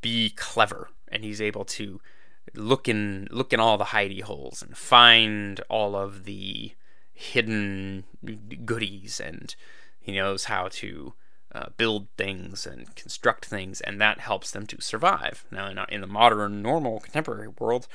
be 0.00 0.30
clever 0.30 0.88
and 1.08 1.24
he's 1.24 1.40
able 1.40 1.64
to 1.64 2.00
look 2.54 2.88
in 2.88 3.26
look 3.32 3.52
in 3.52 3.58
all 3.58 3.76
the 3.76 3.86
hidey 3.86 4.22
holes 4.22 4.62
and 4.62 4.76
find 4.76 5.60
all 5.68 5.96
of 5.96 6.24
the 6.24 6.72
hidden 7.12 8.04
goodies 8.64 9.18
and 9.18 9.56
he 9.98 10.12
knows 10.12 10.44
how 10.44 10.68
to 10.68 11.14
uh, 11.56 11.70
build 11.76 12.08
things 12.16 12.66
and 12.66 12.94
construct 12.94 13.46
things 13.46 13.80
and 13.80 14.00
that 14.00 14.20
helps 14.20 14.50
them 14.50 14.66
to 14.66 14.80
survive 14.80 15.44
now 15.50 15.68
in, 15.68 15.78
in 15.88 16.00
the 16.00 16.06
modern 16.06 16.62
normal 16.62 17.00
contemporary 17.00 17.48
world 17.48 17.88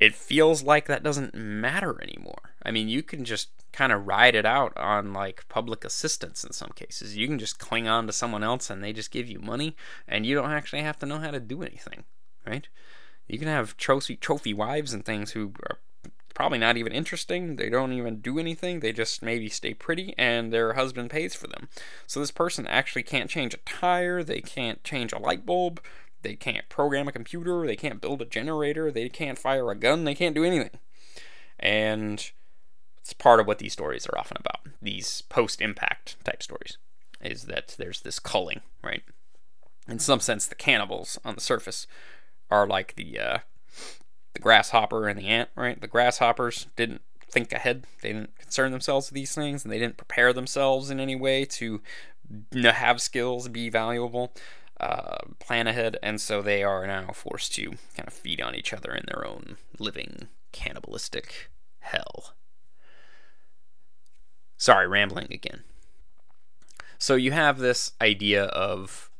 it 0.00 0.14
feels 0.14 0.62
like 0.62 0.86
that 0.86 1.02
doesn't 1.02 1.34
matter 1.34 2.02
anymore. 2.02 2.54
I 2.62 2.70
mean, 2.70 2.88
you 2.88 3.02
can 3.02 3.26
just 3.26 3.50
kind 3.70 3.92
of 3.92 4.06
ride 4.06 4.34
it 4.34 4.46
out 4.46 4.74
on 4.76 5.12
like 5.12 5.44
public 5.50 5.84
assistance 5.84 6.42
in 6.42 6.52
some 6.52 6.70
cases. 6.74 7.18
You 7.18 7.28
can 7.28 7.38
just 7.38 7.58
cling 7.58 7.86
on 7.86 8.06
to 8.06 8.12
someone 8.12 8.42
else 8.42 8.70
and 8.70 8.82
they 8.82 8.94
just 8.94 9.10
give 9.10 9.28
you 9.28 9.38
money 9.38 9.76
and 10.08 10.24
you 10.24 10.34
don't 10.34 10.50
actually 10.50 10.80
have 10.82 10.98
to 11.00 11.06
know 11.06 11.18
how 11.18 11.30
to 11.30 11.38
do 11.38 11.62
anything, 11.62 12.04
right? 12.46 12.66
You 13.28 13.38
can 13.38 13.46
have 13.46 13.76
trophy 13.76 14.16
trophy 14.16 14.54
wives 14.54 14.94
and 14.94 15.04
things 15.04 15.32
who 15.32 15.52
are 15.68 15.78
probably 16.40 16.56
not 16.56 16.78
even 16.78 16.90
interesting. 16.90 17.56
They 17.56 17.68
don't 17.68 17.92
even 17.92 18.22
do 18.22 18.38
anything. 18.38 18.80
They 18.80 18.94
just 18.94 19.22
maybe 19.22 19.50
stay 19.50 19.74
pretty 19.74 20.14
and 20.16 20.50
their 20.50 20.72
husband 20.72 21.10
pays 21.10 21.34
for 21.34 21.46
them. 21.46 21.68
So 22.06 22.18
this 22.18 22.30
person 22.30 22.66
actually 22.66 23.02
can't 23.02 23.28
change 23.28 23.52
a 23.52 23.58
tire, 23.58 24.22
they 24.22 24.40
can't 24.40 24.82
change 24.82 25.12
a 25.12 25.18
light 25.18 25.44
bulb, 25.44 25.82
they 26.22 26.36
can't 26.36 26.66
program 26.70 27.08
a 27.08 27.12
computer, 27.12 27.66
they 27.66 27.76
can't 27.76 28.00
build 28.00 28.22
a 28.22 28.24
generator, 28.24 28.90
they 28.90 29.10
can't 29.10 29.38
fire 29.38 29.70
a 29.70 29.74
gun, 29.74 30.04
they 30.04 30.14
can't 30.14 30.34
do 30.34 30.42
anything. 30.42 30.78
And 31.58 32.30
it's 33.02 33.12
part 33.12 33.38
of 33.38 33.46
what 33.46 33.58
these 33.58 33.74
stories 33.74 34.06
are 34.06 34.16
often 34.16 34.38
about. 34.40 34.60
These 34.80 35.20
post 35.28 35.60
impact 35.60 36.16
type 36.24 36.42
stories 36.42 36.78
is 37.20 37.42
that 37.48 37.74
there's 37.76 38.00
this 38.00 38.18
culling, 38.18 38.62
right? 38.82 39.02
In 39.86 39.98
some 39.98 40.20
sense, 40.20 40.46
the 40.46 40.54
cannibals 40.54 41.18
on 41.22 41.34
the 41.34 41.42
surface 41.42 41.86
are 42.50 42.66
like 42.66 42.94
the 42.96 43.18
uh, 43.18 43.38
the 44.34 44.40
grasshopper 44.40 45.08
and 45.08 45.18
the 45.18 45.26
ant, 45.26 45.50
right? 45.54 45.80
The 45.80 45.88
grasshoppers 45.88 46.66
didn't 46.76 47.02
think 47.30 47.52
ahead; 47.52 47.84
they 48.02 48.12
didn't 48.12 48.36
concern 48.38 48.72
themselves 48.72 49.10
with 49.10 49.14
these 49.14 49.34
things, 49.34 49.64
and 49.64 49.72
they 49.72 49.78
didn't 49.78 49.96
prepare 49.96 50.32
themselves 50.32 50.90
in 50.90 51.00
any 51.00 51.16
way 51.16 51.44
to 51.44 51.80
have 52.62 53.00
skills, 53.00 53.48
be 53.48 53.68
valuable 53.68 54.32
uh, 54.80 55.18
plan 55.38 55.66
ahead, 55.66 55.98
and 56.02 56.20
so 56.20 56.40
they 56.40 56.62
are 56.62 56.86
now 56.86 57.10
forced 57.12 57.54
to 57.54 57.70
kind 57.94 58.06
of 58.06 58.14
feed 58.14 58.40
on 58.40 58.54
each 58.54 58.72
other 58.72 58.92
in 58.94 59.04
their 59.06 59.26
own 59.26 59.58
living 59.78 60.28
cannibalistic 60.52 61.50
hell. 61.80 62.34
Sorry, 64.56 64.88
rambling 64.88 65.28
again. 65.30 65.64
So 66.98 67.14
you 67.14 67.32
have 67.32 67.58
this 67.58 67.92
idea 68.00 68.44
of 68.44 69.10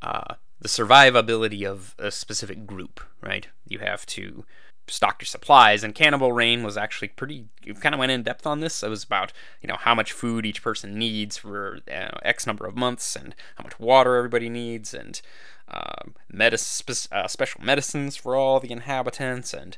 uh, 0.00 0.34
the 0.62 0.68
survivability 0.68 1.68
of 1.68 1.94
a 1.98 2.10
specific 2.10 2.66
group, 2.66 3.00
right? 3.20 3.48
You 3.68 3.80
have 3.80 4.06
to 4.06 4.44
stock 4.86 5.20
your 5.20 5.26
supplies. 5.26 5.82
And 5.82 5.94
Cannibal 5.94 6.32
Rain 6.32 6.62
was 6.62 6.76
actually 6.76 7.08
pretty. 7.08 7.46
You 7.64 7.74
kind 7.74 7.94
of 7.94 7.98
went 7.98 8.12
in 8.12 8.22
depth 8.22 8.46
on 8.46 8.60
this. 8.60 8.82
It 8.82 8.88
was 8.88 9.02
about 9.02 9.32
you 9.60 9.66
know 9.66 9.76
how 9.76 9.94
much 9.94 10.12
food 10.12 10.46
each 10.46 10.62
person 10.62 10.98
needs 10.98 11.36
for 11.36 11.80
uh, 11.92 12.18
X 12.22 12.46
number 12.46 12.64
of 12.64 12.76
months, 12.76 13.16
and 13.16 13.34
how 13.56 13.64
much 13.64 13.78
water 13.80 14.16
everybody 14.16 14.48
needs, 14.48 14.94
and 14.94 15.20
uh, 15.68 16.04
medis- 16.32 17.12
uh, 17.12 17.26
special 17.26 17.60
medicines 17.62 18.16
for 18.16 18.36
all 18.36 18.60
the 18.60 18.72
inhabitants, 18.72 19.52
and 19.52 19.76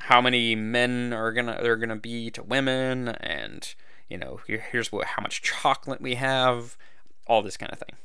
how 0.00 0.20
many 0.20 0.54
men 0.54 1.12
are 1.12 1.32
gonna 1.32 1.58
there 1.60 1.72
are 1.72 1.76
gonna 1.76 1.96
be 1.96 2.30
to 2.30 2.44
women, 2.44 3.08
and 3.08 3.74
you 4.08 4.18
know 4.18 4.40
here, 4.46 4.64
here's 4.70 4.92
what 4.92 5.06
how 5.08 5.22
much 5.22 5.42
chocolate 5.42 6.00
we 6.00 6.14
have, 6.14 6.76
all 7.26 7.42
this 7.42 7.56
kind 7.56 7.72
of 7.72 7.78
thing. 7.78 7.96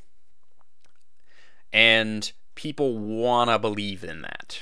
And 1.71 2.32
people 2.56 2.97
wanna 2.97 3.60
believe 3.60 4.03
in 4.03 4.21
that 4.21 4.60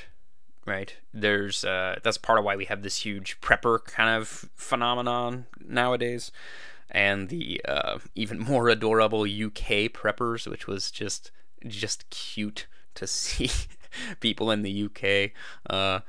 right? 0.66 0.96
There's 1.14 1.64
uh, 1.64 2.00
that's 2.04 2.18
part 2.18 2.40
of 2.40 2.46
why 2.46 2.56
we 2.56 2.66
have 2.66 2.82
this 2.82 3.06
huge 3.06 3.40
prepper 3.40 3.84
kind 3.84 4.10
of 4.10 4.50
phenomenon 4.56 5.46
nowadays, 5.60 6.32
and 6.90 7.30
the 7.30 7.62
uh, 7.68 8.00
even 8.16 8.40
more 8.40 8.70
adorable 8.70 9.22
UK 9.24 9.92
preppers, 9.92 10.48
which 10.48 10.68
was 10.68 10.92
just 10.92 11.32
just 11.66 12.10
cute 12.10 12.68
to 12.96 13.08
see 13.08 13.50
people 14.20 14.52
in 14.52 14.62
the 14.62 14.84
UK 14.84 15.32
uh, 15.70 16.02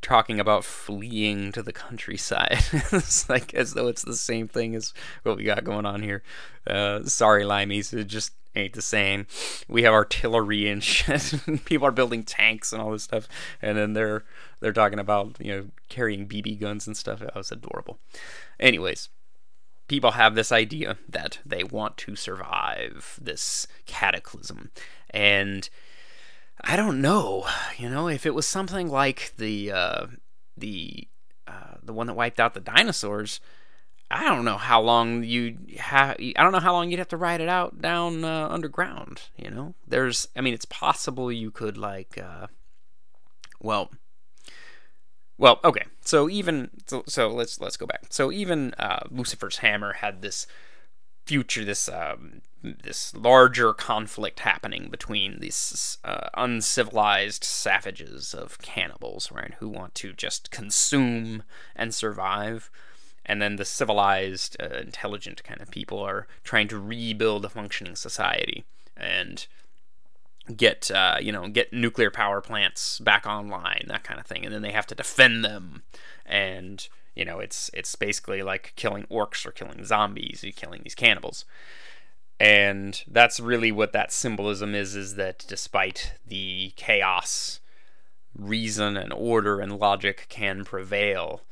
talking 0.00 0.40
about 0.40 0.64
fleeing 0.64 1.52
to 1.52 1.62
the 1.62 1.72
countryside. 1.72 2.58
it's 2.72 3.28
like 3.28 3.52
as 3.54 3.74
though 3.74 3.88
it's 3.88 4.02
the 4.02 4.16
same 4.16 4.48
thing 4.48 4.74
as 4.74 4.94
what 5.24 5.36
we 5.36 5.44
got 5.44 5.64
going 5.64 5.86
on 5.86 6.02
here. 6.02 6.22
Uh, 6.66 7.02
sorry, 7.04 7.44
Limeys, 7.44 8.06
just 8.06 8.32
ain't 8.56 8.74
the 8.74 8.82
same. 8.82 9.26
We 9.68 9.82
have 9.82 9.92
artillery 9.92 10.68
and 10.68 10.82
shit. 10.84 11.34
People 11.64 11.86
are 11.86 11.92
building 11.92 12.22
tanks 12.22 12.72
and 12.72 12.80
all 12.80 12.92
this 12.92 13.04
stuff, 13.04 13.28
and 13.60 13.76
then 13.76 13.92
they're 13.92 14.24
they're 14.60 14.72
talking 14.72 14.98
about 14.98 15.36
you 15.40 15.52
know 15.52 15.66
carrying 15.88 16.26
BB 16.26 16.60
guns 16.60 16.86
and 16.86 16.96
stuff. 16.96 17.20
That 17.20 17.34
was 17.34 17.52
adorable. 17.52 17.98
Anyways, 18.58 19.08
people 19.88 20.12
have 20.12 20.34
this 20.34 20.52
idea 20.52 20.96
that 21.08 21.38
they 21.44 21.64
want 21.64 21.96
to 21.98 22.16
survive 22.16 23.18
this 23.20 23.66
cataclysm. 23.86 24.70
And 25.10 25.68
I 26.62 26.76
don't 26.76 27.00
know, 27.00 27.46
you 27.76 27.88
know, 27.88 28.08
if 28.08 28.26
it 28.26 28.34
was 28.34 28.46
something 28.46 28.88
like 28.88 29.34
the 29.36 29.72
uh, 29.72 30.06
the 30.56 31.08
uh, 31.46 31.76
the 31.82 31.92
one 31.92 32.06
that 32.06 32.14
wiped 32.14 32.40
out 32.40 32.54
the 32.54 32.60
dinosaurs, 32.60 33.40
I 34.10 34.24
don't 34.24 34.44
know 34.44 34.58
how 34.58 34.80
long 34.80 35.24
you 35.24 35.58
have. 35.78 36.16
I 36.20 36.42
don't 36.42 36.52
know 36.52 36.60
how 36.60 36.72
long 36.72 36.90
you'd 36.90 36.98
have 36.98 37.08
to 37.08 37.16
ride 37.16 37.40
it 37.40 37.48
out 37.48 37.80
down 37.80 38.24
uh, 38.24 38.48
underground. 38.50 39.22
You 39.36 39.50
know, 39.50 39.74
there's. 39.86 40.28
I 40.36 40.40
mean, 40.40 40.54
it's 40.54 40.66
possible 40.66 41.32
you 41.32 41.50
could 41.50 41.76
like. 41.76 42.18
Uh, 42.18 42.48
well. 43.60 43.90
Well, 45.36 45.58
okay. 45.64 45.84
So 46.02 46.28
even 46.30 46.70
so, 46.86 47.02
so 47.08 47.28
let's 47.28 47.60
let's 47.60 47.76
go 47.76 47.86
back. 47.86 48.06
So 48.10 48.30
even 48.30 48.72
uh, 48.74 49.00
Lucifer's 49.10 49.58
hammer 49.58 49.94
had 49.94 50.22
this 50.22 50.46
future, 51.26 51.64
this 51.64 51.88
um, 51.88 52.42
this 52.62 53.14
larger 53.14 53.74
conflict 53.74 54.40
happening 54.40 54.88
between 54.90 55.40
these 55.40 55.98
uh, 56.04 56.28
uncivilized 56.34 57.44
savages 57.44 58.32
of 58.34 58.58
cannibals, 58.58 59.30
right, 59.32 59.54
who 59.58 59.68
want 59.68 59.94
to 59.96 60.12
just 60.12 60.50
consume 60.50 61.42
and 61.76 61.94
survive, 61.94 62.70
and 63.26 63.40
then 63.40 63.56
the 63.56 63.64
civilized, 63.64 64.56
uh, 64.60 64.78
intelligent 64.78 65.42
kind 65.44 65.60
of 65.60 65.70
people 65.70 65.98
are 65.98 66.26
trying 66.42 66.68
to 66.68 66.78
rebuild 66.78 67.44
a 67.44 67.48
functioning 67.48 67.96
society 67.96 68.64
and 68.96 69.46
get 70.56 70.90
uh, 70.90 71.16
you 71.20 71.32
know 71.32 71.48
get 71.48 71.72
nuclear 71.72 72.10
power 72.10 72.40
plants 72.40 72.98
back 72.98 73.26
online, 73.26 73.84
that 73.88 74.04
kind 74.04 74.20
of 74.20 74.26
thing, 74.26 74.44
and 74.44 74.54
then 74.54 74.62
they 74.62 74.72
have 74.72 74.86
to 74.86 74.94
defend 74.94 75.44
them, 75.44 75.82
and 76.26 76.88
you 77.14 77.24
know 77.24 77.38
it's 77.38 77.70
it's 77.72 77.94
basically 77.96 78.42
like 78.42 78.72
killing 78.76 79.06
orcs 79.10 79.46
or 79.46 79.52
killing 79.52 79.84
zombies, 79.84 80.42
you're 80.42 80.52
killing 80.52 80.82
these 80.82 80.94
cannibals. 80.94 81.44
And 82.40 83.02
that's 83.06 83.38
really 83.38 83.70
what 83.70 83.92
that 83.92 84.12
symbolism 84.12 84.74
is 84.74 84.96
is 84.96 85.14
that 85.14 85.44
despite 85.48 86.14
the 86.26 86.72
chaos, 86.76 87.60
reason 88.36 88.96
and 88.96 89.12
order 89.12 89.60
and 89.60 89.78
logic 89.78 90.26
can 90.28 90.64
prevail 90.64 91.42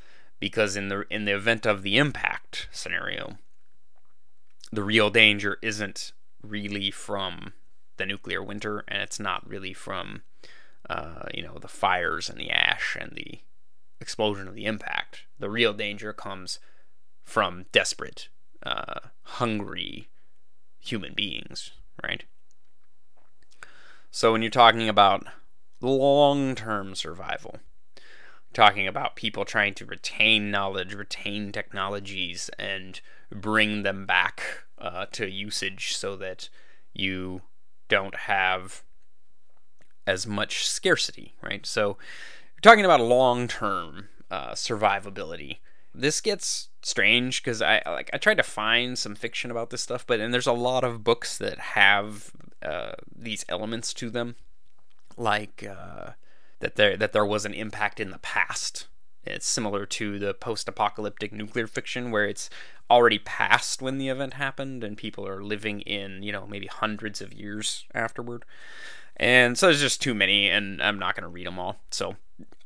because 0.42 0.74
in 0.74 0.88
the 0.88 1.04
in 1.08 1.24
the 1.24 1.32
event 1.32 1.64
of 1.64 1.82
the 1.84 1.96
impact 1.98 2.66
scenario, 2.72 3.38
the 4.72 4.82
real 4.82 5.08
danger 5.08 5.56
isn't 5.62 6.12
really 6.42 6.90
from 6.90 7.52
the 7.96 8.04
nuclear 8.04 8.42
winter, 8.42 8.82
and 8.88 9.00
it's 9.00 9.20
not 9.20 9.48
really 9.48 9.72
from 9.72 10.22
uh, 10.90 11.26
you 11.32 11.44
know 11.44 11.58
the 11.60 11.68
fires 11.68 12.28
and 12.28 12.40
the 12.40 12.50
ash 12.50 12.96
and 13.00 13.12
the 13.14 13.38
explosion 14.00 14.48
of 14.48 14.56
the 14.56 14.64
impact. 14.64 15.20
The 15.38 15.48
real 15.48 15.72
danger 15.72 16.12
comes 16.12 16.58
from 17.22 17.66
desperate, 17.70 18.28
uh, 18.66 18.98
hungry 19.22 20.08
human 20.80 21.14
beings, 21.14 21.70
right? 22.02 22.24
So 24.10 24.32
when 24.32 24.42
you're 24.42 24.50
talking 24.50 24.88
about 24.88 25.24
long-term 25.80 26.96
survival, 26.96 27.60
talking 28.52 28.86
about 28.86 29.16
people 29.16 29.44
trying 29.44 29.74
to 29.74 29.86
retain 29.86 30.50
knowledge, 30.50 30.94
retain 30.94 31.52
technologies, 31.52 32.50
and 32.58 33.00
bring 33.30 33.82
them 33.82 34.06
back 34.06 34.42
uh, 34.78 35.06
to 35.12 35.28
usage 35.28 35.96
so 35.96 36.16
that 36.16 36.48
you 36.92 37.42
don't 37.88 38.14
have 38.14 38.82
as 40.06 40.26
much 40.26 40.66
scarcity, 40.66 41.34
right? 41.42 41.64
So, 41.64 41.96
you're 42.54 42.70
talking 42.70 42.84
about 42.84 43.00
long 43.00 43.48
term 43.48 44.08
uh, 44.30 44.52
survivability. 44.52 45.58
This 45.94 46.20
gets 46.20 46.68
strange 46.82 47.42
because 47.42 47.60
I 47.62 47.82
like 47.86 48.10
I 48.12 48.18
tried 48.18 48.38
to 48.38 48.42
find 48.42 48.98
some 48.98 49.14
fiction 49.14 49.50
about 49.50 49.70
this 49.70 49.82
stuff, 49.82 50.06
but 50.06 50.20
and 50.20 50.32
there's 50.32 50.46
a 50.46 50.52
lot 50.52 50.84
of 50.84 51.04
books 51.04 51.38
that 51.38 51.58
have 51.58 52.32
uh, 52.62 52.92
these 53.14 53.44
elements 53.48 53.92
to 53.94 54.10
them, 54.10 54.36
like 55.16 55.64
uh, 55.68 56.12
that 56.62 56.76
there 56.76 56.96
that 56.96 57.12
there 57.12 57.26
was 57.26 57.44
an 57.44 57.52
impact 57.52 58.00
in 58.00 58.10
the 58.10 58.18
past. 58.18 58.86
It's 59.24 59.46
similar 59.46 59.84
to 59.86 60.18
the 60.18 60.34
post-apocalyptic 60.34 61.32
nuclear 61.32 61.66
fiction 61.66 62.10
where 62.10 62.24
it's 62.24 62.50
already 62.90 63.18
past 63.18 63.80
when 63.80 63.98
the 63.98 64.08
event 64.08 64.34
happened 64.34 64.82
and 64.82 64.96
people 64.96 65.26
are 65.26 65.44
living 65.44 65.80
in, 65.82 66.24
you 66.24 66.32
know, 66.32 66.46
maybe 66.46 66.66
hundreds 66.66 67.20
of 67.20 67.32
years 67.32 67.84
afterward. 67.94 68.44
And 69.16 69.56
so 69.56 69.66
there's 69.66 69.80
just 69.80 70.02
too 70.02 70.14
many 70.14 70.48
and 70.48 70.82
I'm 70.82 70.98
not 70.98 71.14
going 71.14 71.22
to 71.22 71.28
read 71.28 71.46
them 71.46 71.58
all. 71.58 71.76
So 71.90 72.16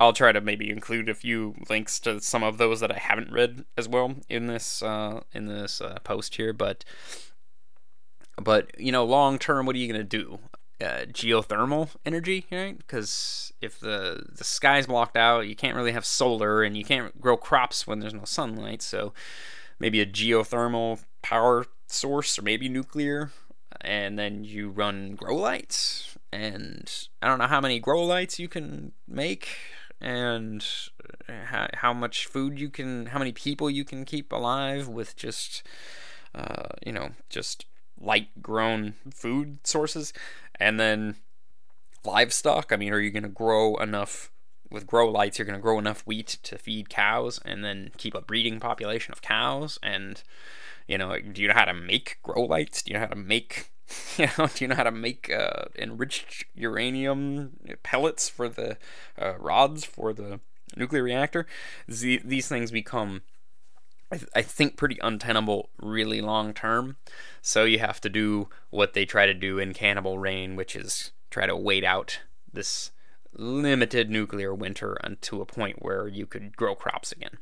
I'll 0.00 0.14
try 0.14 0.32
to 0.32 0.40
maybe 0.40 0.70
include 0.70 1.11
a 1.11 1.14
few 1.14 1.54
links 1.68 2.00
to 2.00 2.20
some 2.20 2.42
of 2.42 2.56
those 2.56 2.80
that 2.80 2.92
I 2.92 2.98
haven't 2.98 3.32
read 3.32 3.64
as 3.76 3.87
well 3.87 4.14
in 4.28 4.46
this 4.46 4.82
uh, 4.82 5.20
in 5.35 5.46
this 5.46 5.80
uh, 5.80 5.98
post 6.04 6.37
here, 6.37 6.54
but 6.54 6.85
but 8.42 8.78
you 8.78 8.92
know, 8.92 9.04
long 9.04 9.38
term, 9.38 9.66
what 9.66 9.76
are 9.76 9.78
you 9.78 9.92
going 9.92 10.00
to 10.00 10.04
do? 10.04 10.38
Uh, 10.80 11.06
geothermal 11.06 11.90
energy, 12.04 12.46
right? 12.52 12.76
Because 12.76 13.52
if 13.60 13.80
the 13.80 14.24
the 14.30 14.44
sky's 14.44 14.86
blocked 14.86 15.16
out, 15.16 15.48
you 15.48 15.56
can't 15.56 15.76
really 15.76 15.92
have 15.92 16.04
solar, 16.04 16.62
and 16.62 16.76
you 16.76 16.84
can't 16.84 17.20
grow 17.20 17.36
crops 17.36 17.86
when 17.86 18.00
there's 18.00 18.14
no 18.14 18.24
sunlight. 18.24 18.82
So 18.82 19.12
maybe 19.78 20.00
a 20.00 20.06
geothermal 20.06 21.04
power 21.22 21.66
source, 21.86 22.38
or 22.38 22.42
maybe 22.42 22.68
nuclear, 22.68 23.30
and 23.80 24.18
then 24.18 24.44
you 24.44 24.68
run 24.68 25.14
grow 25.14 25.36
lights. 25.36 26.16
And 26.32 26.92
I 27.22 27.28
don't 27.28 27.38
know 27.38 27.46
how 27.46 27.60
many 27.60 27.78
grow 27.78 28.02
lights 28.02 28.38
you 28.38 28.48
can 28.48 28.92
make, 29.08 29.56
and 30.00 30.64
how, 31.28 31.68
how 31.74 31.92
much 31.94 32.26
food 32.26 32.58
you 32.58 32.68
can, 32.68 33.06
how 33.06 33.18
many 33.18 33.32
people 33.32 33.70
you 33.70 33.84
can 33.84 34.04
keep 34.04 34.32
alive 34.32 34.88
with 34.88 35.16
just, 35.16 35.62
uh, 36.34 36.68
you 36.84 36.92
know, 36.92 37.10
just 37.30 37.64
light 38.00 38.42
grown 38.42 38.94
food 39.12 39.59
sources. 39.64 40.12
And 40.59 40.80
then 40.80 41.16
livestock 42.04 42.70
i 42.70 42.76
mean 42.76 42.92
are 42.92 43.00
you 43.00 43.11
going 43.11 43.24
to 43.24 43.28
grow 43.28 43.74
enough 43.78 44.30
with 44.70 44.87
grow 44.87 45.09
lights 45.09 45.38
you're 45.38 45.46
going 45.46 45.59
to 45.59 45.62
grow 45.62 45.78
enough 45.78 46.02
wheat 46.06 46.38
to 46.42 46.59
feed 46.59 46.88
cows 46.88 47.40
and 47.44 47.64
then 47.64 47.90
keep 47.96 48.14
a 48.14 48.20
breeding 48.20 48.61
population 48.61 49.12
of 49.12 49.22
cows? 49.22 49.78
And 49.82 50.22
you 50.87 50.98
know 50.98 51.18
do 51.18 51.42
you 51.42 51.48
know 51.48 51.54
how 51.54 51.64
to 51.64 51.74
make 51.74 52.18
grow 52.22 52.42
lights? 52.42 52.82
Do 52.82 52.90
you 52.90 52.94
know 52.94 53.00
how 53.00 53.12
to 53.12 53.16
make 53.16 53.70
you 54.16 54.28
know 54.38 54.46
do 54.46 54.64
you 54.64 54.68
know 54.68 54.74
how 54.74 54.85
to 54.85 54.90
make 54.90 55.30
uh, 55.30 55.64
enriched 55.78 56.44
uranium 56.54 57.52
pellets 57.82 58.28
for 58.28 58.48
the 58.48 58.76
uh, 59.20 59.35
rods 59.38 59.85
for 59.85 60.12
the 60.12 60.40
nuclear 60.76 61.02
reactor? 61.02 61.46
These 61.88 62.48
things 62.48 62.70
become 62.70 63.22
I, 64.11 64.16
th- 64.19 64.31
I 64.35 64.42
think 64.42 64.77
pretty 64.77 64.99
untenable 65.03 65.71
really 65.81 66.21
long 66.21 66.55
term. 66.55 66.97
So 67.42 67.64
you 67.64 67.79
have 67.79 68.01
to 68.03 68.09
do 68.09 68.49
what 68.71 68.92
they 68.92 69.05
try 69.05 69.27
to 69.27 69.35
do 69.35 69.59
in 69.59 69.75
Cannibal 69.75 70.19
Rain, 70.19 70.57
which 70.57 70.77
is 70.77 71.12
try 71.31 71.47
to 71.47 71.57
wait 71.57 71.85
out 71.85 72.21
this 72.53 72.92
limited 73.33 74.11
nuclear 74.11 74.55
winter 74.55 74.97
until 75.03 75.42
a 75.42 75.47
point 75.47 75.83
where 75.83 76.09
you 76.09 76.27
could 76.27 76.57
grow 76.57 76.75
crops 76.75 77.12
again. 77.12 77.38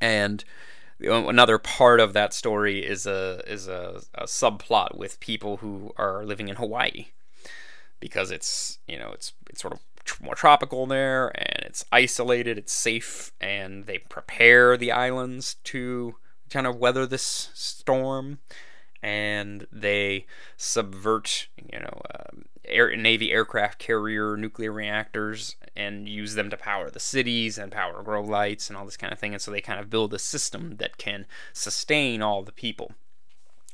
And 0.00 0.44
another 1.00 1.58
part 1.58 2.00
of 2.00 2.12
that 2.12 2.32
story 2.32 2.84
is 2.84 3.06
a 3.06 3.42
is 3.46 3.68
a, 3.68 4.02
a 4.14 4.24
subplot 4.24 4.96
with 4.96 5.20
people 5.20 5.58
who 5.58 5.92
are 5.96 6.24
living 6.24 6.48
in 6.48 6.56
Hawaii 6.56 7.06
because 8.00 8.30
it's 8.30 8.78
you 8.86 8.98
know 8.98 9.10
it's 9.12 9.32
it's 9.50 9.60
sort 9.60 9.74
of 9.74 9.80
more 10.20 10.34
tropical 10.34 10.86
there 10.86 11.28
and 11.28 11.64
it's 11.64 11.84
isolated, 11.92 12.58
it's 12.58 12.72
safe, 12.72 13.32
and 13.40 13.86
they 13.86 13.98
prepare 13.98 14.76
the 14.76 14.92
islands 14.92 15.56
to 15.64 16.16
kind 16.50 16.66
of 16.66 16.76
weather 16.76 17.06
this 17.06 17.50
storm 17.54 18.38
and 19.02 19.66
they 19.70 20.26
subvert, 20.56 21.48
you 21.56 21.78
know, 21.78 22.02
uh, 22.14 22.30
air, 22.64 22.94
Navy 22.96 23.32
aircraft 23.32 23.78
carrier 23.78 24.36
nuclear 24.36 24.72
reactors 24.72 25.56
and 25.76 26.08
use 26.08 26.34
them 26.34 26.50
to 26.50 26.56
power 26.56 26.90
the 26.90 27.00
cities 27.00 27.58
and 27.58 27.70
power 27.70 28.02
grow 28.02 28.22
lights 28.22 28.68
and 28.68 28.76
all 28.76 28.84
this 28.84 28.96
kind 28.96 29.12
of 29.12 29.18
thing. 29.18 29.34
And 29.34 29.42
so 29.42 29.50
they 29.50 29.60
kind 29.60 29.78
of 29.78 29.90
build 29.90 30.12
a 30.14 30.18
system 30.18 30.76
that 30.78 30.98
can 30.98 31.26
sustain 31.52 32.22
all 32.22 32.42
the 32.42 32.52
people 32.52 32.92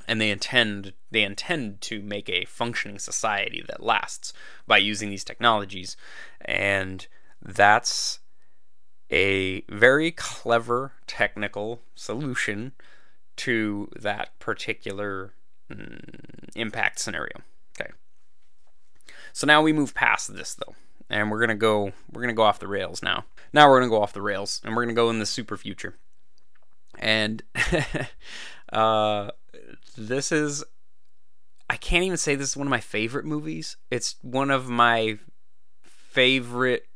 and 0.07 0.21
they 0.21 0.31
intend 0.31 0.93
they 1.11 1.23
intend 1.23 1.81
to 1.83 2.03
make 2.03 2.29
a 2.29 2.45
functioning 2.45 2.99
society 2.99 3.65
that 3.69 3.83
lasts 3.83 4.33
by 4.67 4.79
using 4.79 5.11
these 5.11 5.25
technologies. 5.25 5.97
And 6.41 7.07
that's 7.41 8.21
a 9.11 9.63
very 9.69 10.11
clever 10.11 10.93
technical 11.07 11.81
solution 11.95 12.73
to 13.37 13.89
that 14.01 14.39
particular 14.39 15.35
mm, 15.71 16.49
impact 16.55 16.99
scenario. 16.99 17.43
Okay. 17.81 17.93
So 19.33 19.47
now 19.47 19.63
we 19.63 19.73
move 19.73 19.95
past 19.95 20.35
this 20.35 20.55
though 20.55 20.75
and 21.11 21.31
we're 21.31 21.41
gonna 21.41 21.55
go 21.55 21.93
we're 22.13 22.23
gonna 22.23 22.33
go 22.33 22.43
off 22.43 22.59
the 22.59 22.69
rails 22.69 23.03
now. 23.03 23.25
Now 23.53 23.69
we're 23.69 23.81
gonna 23.81 23.91
go 23.91 24.03
off 24.03 24.13
the 24.13 24.23
rails 24.23 24.61
and 24.65 24.75
we're 24.75 24.85
gonna 24.85 24.95
go 24.95 25.11
in 25.11 25.19
the 25.19 25.27
super 25.27 25.57
future. 25.57 25.95
And 26.99 27.43
uh 28.73 29.31
this 29.97 30.33
is 30.33 30.65
I 31.69 31.77
can't 31.77 32.05
even 32.05 32.19
say 32.19 32.35
this 32.35 32.51
is 32.51 32.57
one 32.57 32.67
of 32.67 32.71
my 32.71 32.81
favorite 32.81 33.25
movies. 33.25 33.77
It's 33.91 34.17
one 34.23 34.51
of 34.51 34.69
my 34.69 35.19
favorite 35.83 36.87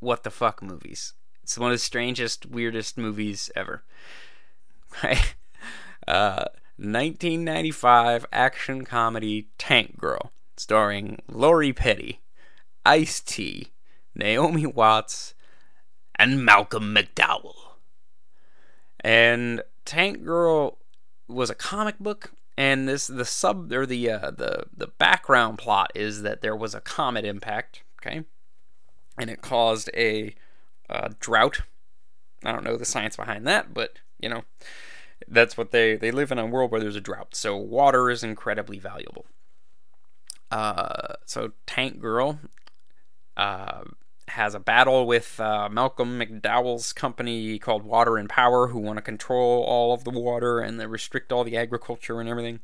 what 0.00 0.22
the 0.22 0.30
fuck 0.30 0.62
movies. 0.62 1.14
It's 1.42 1.56
one 1.56 1.70
of 1.70 1.76
the 1.76 1.82
strangest, 1.84 2.46
weirdest 2.46 2.98
movies 2.98 3.50
ever. 3.56 3.84
Right? 5.02 5.34
Uh, 6.06 6.44
1995 6.76 8.26
action 8.30 8.84
comedy 8.84 9.48
Tank 9.58 9.98
Girl, 9.98 10.30
starring 10.56 11.20
Lori 11.28 11.72
Petty, 11.72 12.20
Ice 12.84 13.18
T, 13.20 13.72
Naomi 14.14 14.66
Watts, 14.66 15.34
and 16.14 16.44
Malcolm 16.44 16.94
McDowell. 16.94 17.56
And 19.00 19.62
Tank 19.86 20.24
Girl 20.24 20.78
was 21.28 21.48
a 21.48 21.54
comic 21.54 21.98
book, 21.98 22.32
and 22.58 22.88
this 22.88 23.06
the 23.06 23.24
sub 23.24 23.72
or 23.72 23.86
the 23.86 24.10
uh, 24.10 24.30
the 24.32 24.64
the 24.76 24.88
background 24.88 25.58
plot 25.58 25.92
is 25.94 26.22
that 26.22 26.42
there 26.42 26.56
was 26.56 26.74
a 26.74 26.80
comet 26.80 27.24
impact, 27.24 27.82
okay, 28.00 28.24
and 29.18 29.30
it 29.30 29.40
caused 29.40 29.88
a 29.94 30.34
uh, 30.90 31.10
drought. 31.18 31.62
I 32.44 32.52
don't 32.52 32.64
know 32.64 32.76
the 32.76 32.84
science 32.84 33.16
behind 33.16 33.46
that, 33.46 33.72
but 33.72 33.98
you 34.20 34.28
know, 34.28 34.44
that's 35.28 35.56
what 35.56 35.70
they 35.70 35.96
they 35.96 36.10
live 36.10 36.30
in 36.30 36.38
a 36.38 36.46
world 36.46 36.70
where 36.70 36.80
there's 36.80 36.96
a 36.96 37.00
drought, 37.00 37.34
so 37.34 37.56
water 37.56 38.10
is 38.10 38.22
incredibly 38.22 38.78
valuable. 38.78 39.24
Uh, 40.50 41.14
so 41.24 41.52
Tank 41.66 42.00
Girl 42.00 42.38
uh, 43.36 43.82
has 44.28 44.54
a 44.54 44.60
battle 44.60 45.06
with 45.06 45.38
uh, 45.38 45.68
Malcolm 45.70 46.18
McDowell's 46.18 46.92
company 46.92 47.58
called 47.58 47.84
Water 47.84 48.16
and 48.16 48.28
Power, 48.28 48.68
who 48.68 48.78
want 48.78 48.96
to 48.96 49.02
control 49.02 49.62
all 49.62 49.94
of 49.94 50.04
the 50.04 50.10
water 50.10 50.58
and 50.58 50.80
they 50.80 50.86
restrict 50.86 51.32
all 51.32 51.44
the 51.44 51.56
agriculture 51.56 52.20
and 52.20 52.28
everything. 52.28 52.60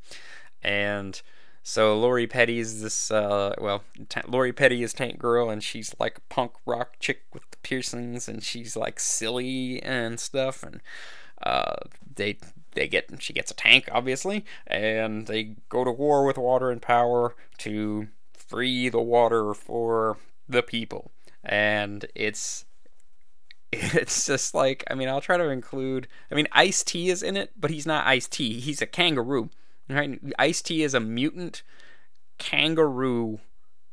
And 0.63 1.21
so 1.63 1.99
Lori 1.99 2.27
Petty 2.27 2.59
is 2.59 2.83
this, 2.83 3.11
uh, 3.11 3.55
well, 3.61 3.85
T- 4.09 4.21
Lori 4.27 4.53
Petty 4.53 4.83
is 4.83 4.93
Tank 4.93 5.19
Girl, 5.19 5.49
and 5.49 5.63
she's 5.63 5.95
like 6.01 6.19
a 6.19 6.35
punk 6.35 6.53
rock 6.67 6.97
chick 6.99 7.23
with 7.33 7.49
the 7.51 7.57
piercings, 7.59 8.29
and 8.29 8.43
she's 8.43 8.77
like 8.77 8.99
silly 8.99 9.81
and 9.83 10.19
stuff. 10.19 10.65
And 10.65 10.81
uh, 11.43 11.77
they 12.17 12.39
they 12.73 12.89
get 12.89 13.11
she 13.21 13.33
gets 13.33 13.51
a 13.53 13.55
tank 13.55 13.89
obviously, 13.93 14.45
and 14.67 15.27
they 15.29 15.57
go 15.69 15.85
to 15.85 15.93
war 15.93 16.25
with 16.25 16.39
Water 16.39 16.71
and 16.71 16.83
Power 16.83 17.37
to 17.59 18.09
free 18.33 18.89
the 18.89 19.01
water 19.01 19.55
for 19.55 20.17
the 20.49 20.63
people 20.63 21.13
and 21.45 22.07
it's 22.15 22.65
it's 23.73 24.27
just 24.27 24.55
like 24.55 24.85
I 24.91 24.95
mean 24.95 25.09
I'll 25.09 25.21
try 25.21 25.37
to 25.37 25.49
include 25.49 26.09
I 26.31 26.35
mean 26.35 26.49
Ice 26.53 26.83
T 26.83 27.11
is 27.11 27.23
in 27.23 27.37
it, 27.37 27.53
but 27.59 27.71
he's 27.71 27.87
not 27.87 28.07
Ice 28.07 28.29
T. 28.29 28.61
He's 28.61 28.83
a 28.83 28.87
kangaroo. 28.87 29.51
Right? 29.89 30.19
Ice 30.39 30.63
T 30.63 30.83
is 30.83 30.95
a 30.95 31.01
mutant 31.01 31.63
kangaroo 32.39 33.41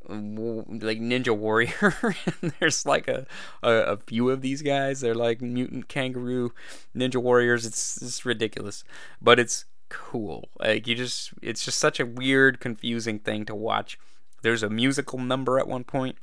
like 0.07 0.99
ninja 0.99 1.35
warrior 1.35 1.95
and 2.41 2.53
there's 2.59 2.85
like 2.85 3.07
a, 3.07 3.27
a, 3.61 3.71
a 3.71 3.97
few 3.97 4.29
of 4.29 4.41
these 4.41 4.61
guys 4.61 5.01
they're 5.01 5.13
like 5.13 5.41
mutant 5.41 5.87
kangaroo 5.87 6.51
ninja 6.95 7.21
warriors 7.21 7.65
it's 7.65 8.01
it's 8.01 8.25
ridiculous 8.25 8.83
but 9.21 9.39
it's 9.39 9.65
cool 9.89 10.49
like 10.59 10.87
you 10.87 10.95
just 10.95 11.31
it's 11.41 11.63
just 11.63 11.77
such 11.77 11.99
a 11.99 12.05
weird 12.05 12.59
confusing 12.59 13.19
thing 13.19 13.45
to 13.45 13.53
watch 13.53 13.99
there's 14.41 14.63
a 14.63 14.69
musical 14.69 15.19
number 15.19 15.59
at 15.59 15.67
one 15.67 15.83
point 15.83 16.17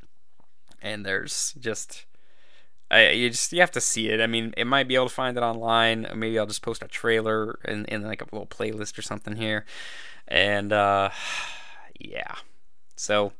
and 0.82 1.04
there's 1.04 1.54
just 1.58 2.06
I, 2.90 3.10
you 3.10 3.30
just 3.30 3.52
you 3.52 3.60
have 3.60 3.72
to 3.72 3.80
see 3.80 4.08
it. 4.10 4.20
I 4.20 4.26
mean, 4.26 4.54
it 4.56 4.66
might 4.66 4.86
be 4.86 4.94
able 4.94 5.08
to 5.08 5.14
find 5.14 5.36
it 5.36 5.42
online. 5.42 6.06
Maybe 6.14 6.38
I'll 6.38 6.46
just 6.46 6.62
post 6.62 6.84
a 6.84 6.88
trailer 6.88 7.58
in, 7.64 7.84
in 7.86 8.02
like 8.02 8.22
a 8.22 8.26
little 8.26 8.46
playlist 8.46 8.96
or 8.96 9.02
something 9.02 9.36
here, 9.36 9.64
and 10.28 10.72
uh, 10.72 11.10
yeah. 11.98 12.36
So 12.94 13.32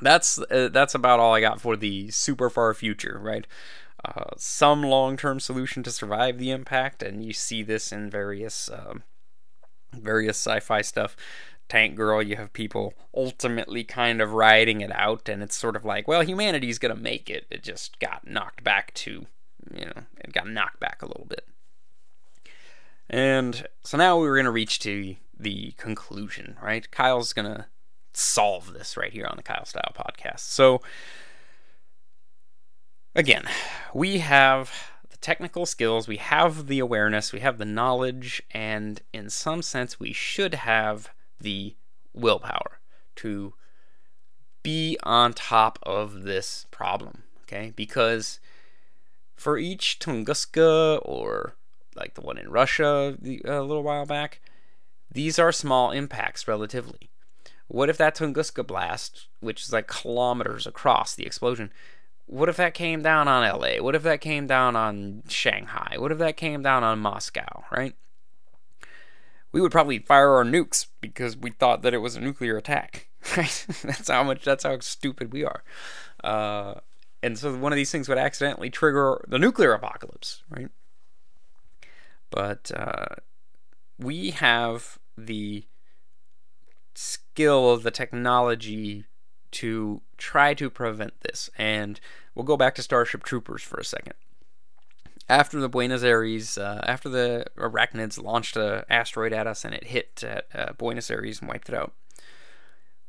that's 0.00 0.38
uh, 0.38 0.68
that's 0.70 0.94
about 0.94 1.18
all 1.18 1.34
I 1.34 1.40
got 1.40 1.60
for 1.60 1.76
the 1.76 2.10
super 2.10 2.50
far 2.50 2.74
future, 2.74 3.18
right? 3.20 3.46
Uh, 4.04 4.30
some 4.36 4.82
long-term 4.82 5.40
solution 5.40 5.82
to 5.82 5.90
survive 5.90 6.38
the 6.38 6.50
impact, 6.50 7.02
and 7.02 7.24
you 7.24 7.32
see 7.32 7.62
this 7.62 7.90
in 7.90 8.10
various 8.10 8.70
um, 8.70 9.02
various 9.92 10.36
sci-fi 10.36 10.82
stuff. 10.82 11.16
Tank 11.68 11.96
Girl, 11.96 12.22
you 12.22 12.36
have 12.36 12.52
people 12.52 12.94
ultimately 13.14 13.84
kind 13.84 14.20
of 14.20 14.32
riding 14.32 14.80
it 14.80 14.90
out, 14.92 15.28
and 15.28 15.42
it's 15.42 15.56
sort 15.56 15.76
of 15.76 15.84
like, 15.84 16.08
well, 16.08 16.22
humanity's 16.22 16.78
gonna 16.78 16.96
make 16.96 17.28
it. 17.28 17.46
It 17.50 17.62
just 17.62 17.98
got 17.98 18.26
knocked 18.26 18.64
back 18.64 18.94
to, 18.94 19.26
you 19.74 19.84
know, 19.84 20.02
it 20.20 20.32
got 20.32 20.48
knocked 20.48 20.80
back 20.80 21.02
a 21.02 21.06
little 21.06 21.26
bit. 21.26 21.46
And 23.10 23.66
so 23.84 23.96
now 23.96 24.18
we 24.18 24.28
are 24.28 24.36
gonna 24.36 24.50
reach 24.50 24.78
to 24.80 25.16
the 25.38 25.72
conclusion, 25.72 26.56
right? 26.62 26.90
Kyle's 26.90 27.32
gonna 27.32 27.68
solve 28.12 28.72
this 28.72 28.96
right 28.96 29.12
here 29.12 29.26
on 29.26 29.36
the 29.36 29.42
Kyle 29.42 29.64
Style 29.64 29.92
podcast. 29.94 30.40
So, 30.40 30.80
again, 33.14 33.44
we 33.94 34.18
have 34.18 34.72
the 35.10 35.16
technical 35.18 35.66
skills, 35.66 36.08
we 36.08 36.16
have 36.16 36.66
the 36.66 36.78
awareness, 36.78 37.32
we 37.32 37.40
have 37.40 37.58
the 37.58 37.64
knowledge, 37.64 38.42
and 38.50 39.02
in 39.12 39.30
some 39.30 39.62
sense, 39.62 40.00
we 40.00 40.12
should 40.12 40.54
have 40.54 41.10
the 41.40 41.76
willpower 42.12 42.80
to 43.16 43.54
be 44.62 44.98
on 45.02 45.32
top 45.32 45.78
of 45.82 46.24
this 46.24 46.66
problem, 46.70 47.22
okay? 47.42 47.72
Because 47.74 48.40
for 49.36 49.56
each 49.56 49.98
Tunguska 49.98 51.00
or 51.04 51.54
like 51.94 52.14
the 52.14 52.20
one 52.20 52.38
in 52.38 52.50
Russia 52.50 53.16
a 53.44 53.60
little 53.62 53.82
while 53.82 54.06
back, 54.06 54.40
these 55.10 55.38
are 55.38 55.52
small 55.52 55.90
impacts 55.90 56.46
relatively. 56.46 57.10
What 57.66 57.88
if 57.90 57.96
that 57.98 58.16
Tunguska 58.16 58.66
blast, 58.66 59.26
which 59.40 59.62
is 59.62 59.72
like 59.72 59.86
kilometers 59.86 60.66
across 60.66 61.14
the 61.14 61.26
explosion, 61.26 61.72
what 62.26 62.48
if 62.48 62.56
that 62.56 62.74
came 62.74 63.02
down 63.02 63.26
on 63.26 63.42
LA? 63.42 63.82
What 63.82 63.94
if 63.94 64.02
that 64.02 64.20
came 64.20 64.46
down 64.46 64.76
on 64.76 65.22
Shanghai? 65.28 65.96
What 65.98 66.12
if 66.12 66.18
that 66.18 66.36
came 66.36 66.62
down 66.62 66.84
on 66.84 66.98
Moscow, 66.98 67.64
right? 67.70 67.94
We 69.52 69.60
would 69.60 69.72
probably 69.72 69.98
fire 69.98 70.32
our 70.32 70.44
nukes 70.44 70.86
because 71.00 71.36
we 71.36 71.50
thought 71.50 71.82
that 71.82 71.94
it 71.94 71.98
was 71.98 72.16
a 72.16 72.20
nuclear 72.20 72.56
attack. 72.56 73.06
Right? 73.36 73.66
that's 73.82 74.08
how 74.08 74.22
much. 74.22 74.44
That's 74.44 74.62
how 74.62 74.78
stupid 74.78 75.32
we 75.32 75.44
are. 75.44 75.62
Uh, 76.22 76.74
and 77.22 77.36
so 77.36 77.54
one 77.56 77.72
of 77.72 77.76
these 77.76 77.90
things 77.90 78.08
would 78.08 78.16
accidentally 78.16 78.70
trigger 78.70 79.22
the 79.28 79.38
nuclear 79.40 79.72
apocalypse, 79.72 80.44
right? 80.48 80.68
But 82.30 82.70
uh, 82.74 83.16
we 83.98 84.30
have 84.30 84.98
the 85.16 85.64
skill 86.94 87.76
the 87.76 87.90
technology 87.90 89.04
to 89.50 90.02
try 90.16 90.54
to 90.54 90.70
prevent 90.70 91.20
this. 91.20 91.50
And 91.58 92.00
we'll 92.34 92.44
go 92.44 92.56
back 92.56 92.74
to 92.76 92.82
Starship 92.82 93.24
Troopers 93.24 93.62
for 93.62 93.78
a 93.78 93.84
second 93.84 94.14
after 95.28 95.60
the 95.60 95.68
Buenos 95.68 96.02
Aires, 96.02 96.56
uh, 96.56 96.80
after 96.84 97.08
the 97.08 97.44
arachnids 97.56 98.22
launched 98.22 98.56
an 98.56 98.82
asteroid 98.88 99.32
at 99.32 99.46
us 99.46 99.64
and 99.64 99.74
it 99.74 99.84
hit 99.84 100.24
at 100.24 100.46
uh, 100.54 100.72
Buenos 100.72 101.10
Aires 101.10 101.40
and 101.40 101.48
wiped 101.48 101.68
it 101.68 101.74
out, 101.74 101.92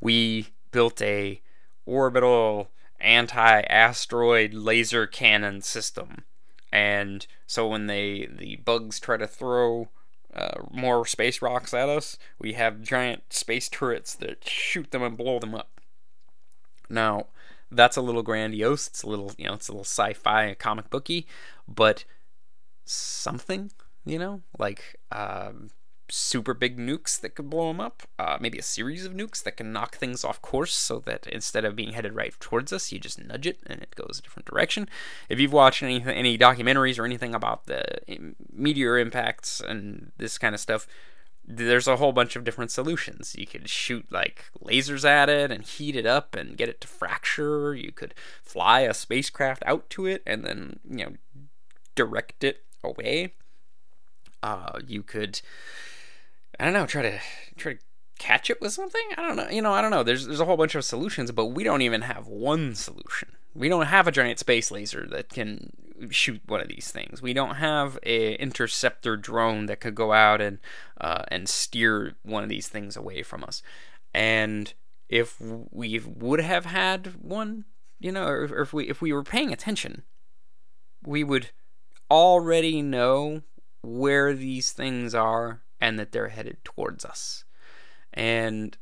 we 0.02 0.50
built 0.72 1.02
a 1.02 1.42
orbital 1.86 2.70
anti-asteroid 3.00 4.54
laser 4.54 5.08
cannon 5.08 5.62
system. 5.62 6.26
And 6.72 7.26
so 7.48 7.68
when 7.68 7.88
they 7.88 8.28
the 8.32 8.58
bugs 8.58 9.00
try 9.00 9.18
to 9.18 9.28
throw 9.28 9.90
uh, 10.34 10.62
more 10.70 11.06
space 11.06 11.42
rocks 11.42 11.74
at 11.74 11.90
us, 11.90 12.18
we 12.38 12.54
have 12.54 12.82
giant 12.82 13.34
space 13.34 13.70
turrets 13.70 14.14
that 14.16 14.48
shoot 14.48 14.92
them 14.92 15.02
and 15.02 15.18
blow 15.18 15.40
them 15.40 15.56
up. 15.56 15.82
Now, 16.90 17.28
that's 17.72 17.98
a 17.98 18.02
little 18.02 18.24
grandiose. 18.24 18.88
It's 18.88 19.04
a 19.04 19.10
little, 19.10 19.32
you 19.38 19.46
know, 19.46 19.54
it's 19.54 19.68
a 19.68 19.72
little 19.72 19.84
sci-fi 19.84 20.56
comic 20.56 20.90
booky, 20.90 21.28
but 21.68 22.06
something, 22.86 23.72
you 24.06 24.18
know, 24.18 24.42
like 24.58 25.00
um, 25.12 25.70
super 26.10 26.54
big 26.56 26.78
nukes 26.78 27.20
that 27.20 27.36
could 27.36 27.50
blow 27.50 27.68
them 27.68 27.80
up. 27.80 28.04
Uh, 28.18 28.38
maybe 28.40 28.58
a 28.58 28.64
series 28.64 29.06
of 29.06 29.14
nukes 29.14 29.44
that 29.44 29.58
can 29.58 29.72
knock 29.72 29.96
things 29.96 30.24
off 30.24 30.42
course, 30.42 30.74
so 30.74 31.00
that 31.00 31.28
instead 31.28 31.66
of 31.66 31.76
being 31.76 31.94
headed 31.94 32.16
right 32.16 32.34
towards 32.40 32.74
us, 32.74 32.92
you 32.92 33.00
just 33.00 33.24
nudge 33.24 33.46
it 33.46 33.60
and 33.68 33.82
it 33.82 33.96
goes 33.96 34.18
a 34.20 34.22
different 34.24 34.48
direction. 34.48 34.90
If 35.30 35.40
you've 35.40 35.54
watched 35.54 35.84
any 35.84 36.04
any 36.04 36.38
documentaries 36.38 36.98
or 36.98 37.06
anything 37.06 37.36
about 37.36 37.68
the 37.68 37.84
meteor 38.52 38.98
impacts 38.98 39.62
and 39.62 40.12
this 40.18 40.38
kind 40.38 40.56
of 40.56 40.62
stuff, 40.62 40.88
there's 41.52 41.88
a 41.88 41.96
whole 41.96 42.12
bunch 42.12 42.36
of 42.36 42.44
different 42.44 42.70
solutions. 42.70 43.36
You 43.36 43.48
could 43.48 43.68
shoot 43.68 44.06
like 44.12 44.46
lasers 44.64 45.04
at 45.04 45.30
it 45.30 45.52
and 45.52 45.64
heat 45.64 45.96
it 45.96 46.06
up 46.06 46.36
and 46.36 46.56
get 46.56 46.70
it 46.70 46.80
to 46.82 46.88
fracture. 46.88 47.74
You 47.74 47.92
could 47.92 48.14
fly 48.44 48.82
a 48.82 48.94
spacecraft 48.94 49.64
out 49.66 49.90
to 49.92 50.06
it 50.06 50.22
and 50.28 50.46
then, 50.46 50.80
you 50.88 51.06
know, 51.06 51.14
direct 51.96 52.44
it 52.44 52.64
away. 52.84 53.34
Uh, 54.44 54.80
you 54.88 55.02
could, 55.02 55.42
I 56.60 56.66
don't 56.66 56.74
know, 56.74 56.86
try 56.86 57.02
to 57.02 57.20
try 57.58 57.74
to 57.74 57.80
catch 58.20 58.52
it 58.52 58.62
with 58.62 58.72
something. 58.72 59.02
I 59.18 59.22
don't 59.24 59.36
know. 59.36 59.50
You 59.50 59.64
know, 59.64 59.74
I 59.74 59.82
don't 59.82 59.92
know. 59.92 60.04
There's 60.04 60.28
there's 60.28 60.40
a 60.40 60.46
whole 60.46 60.56
bunch 60.56 60.76
of 60.76 60.86
solutions, 60.86 61.32
but 61.32 61.48
we 61.48 61.64
don't 61.64 61.82
even 61.82 62.04
have 62.04 62.28
one 62.28 62.76
solution. 62.76 63.30
We 63.54 63.70
don't 63.70 63.88
have 63.88 64.08
a 64.08 64.12
giant 64.12 64.40
space 64.40 64.72
laser 64.72 65.08
that 65.08 65.30
can 65.30 65.72
shoot 66.12 66.42
one 66.46 66.62
of 66.62 66.68
these 66.68 66.92
things. 66.92 67.22
We 67.22 67.34
don't 67.34 67.56
have 67.56 68.00
a 68.04 68.36
interceptor 68.36 69.18
drone 69.18 69.66
that 69.66 69.80
could 69.80 69.96
go 69.96 70.14
out 70.14 70.42
and 70.42 70.60
uh, 71.00 71.24
and 71.30 71.50
steer 71.50 72.16
one 72.24 72.44
of 72.44 72.50
these 72.50 72.68
things 72.68 72.96
away 72.96 73.24
from 73.24 73.44
us. 73.44 73.62
And 74.14 74.74
if 75.10 75.40
we 75.40 76.00
would 76.00 76.40
have 76.40 76.66
had 76.66 77.22
one, 77.22 77.66
you 78.00 78.12
know, 78.12 78.28
or, 78.28 78.62
if 78.62 78.74
we 78.74 78.88
if 78.88 79.02
we 79.02 79.12
were 79.12 79.24
paying 79.24 79.52
attention, 79.52 80.04
we 81.04 81.24
would 81.24 81.50
already 82.10 82.82
know 82.82 83.42
where 83.82 84.34
these 84.34 84.72
things 84.72 85.16
are 85.16 85.62
and 85.80 85.98
that 85.98 86.12
they're 86.12 86.30
headed 86.30 86.58
towards 86.64 87.06
us. 87.06 87.44
And 88.14 88.78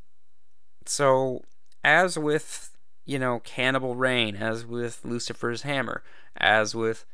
so, 0.86 1.43
as 1.84 2.18
with, 2.18 2.72
you 3.07 3.17
know, 3.17 3.39
Cannibal 3.39 3.95
Rain, 3.95 4.35
as 4.35 4.65
with 4.65 4.99
Lucifer's 5.05 5.61
Hammer, 5.61 6.03
as 6.35 6.75
with 6.75 7.05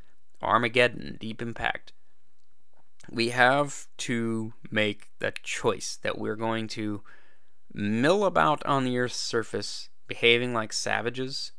Armageddon, 0.42 1.18
Deep 1.20 1.40
Impact, 1.40 1.94
we 3.10 3.30
have 3.30 3.88
to 3.98 4.54
make 4.72 5.12
the 5.20 5.32
choice 5.44 6.00
that 6.02 6.18
we're 6.18 6.36
going 6.36 6.68
to 6.70 7.04
mill 7.72 8.26
about 8.26 8.66
on 8.66 8.86
the 8.86 8.98
Earth's 8.98 9.18
surface, 9.18 9.90
behaving 10.08 10.52
like 10.52 10.74
savages, 10.74 11.52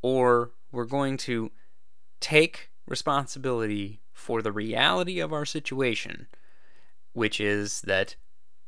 or 0.00 0.52
we're 0.72 0.86
going 0.86 1.18
to 1.18 1.52
take 2.18 2.70
responsibility 2.86 4.00
for 4.14 4.40
the 4.40 4.52
reality 4.52 5.20
of 5.20 5.34
our 5.34 5.44
situation, 5.44 6.28
which 7.12 7.40
is 7.40 7.82
that, 7.82 8.16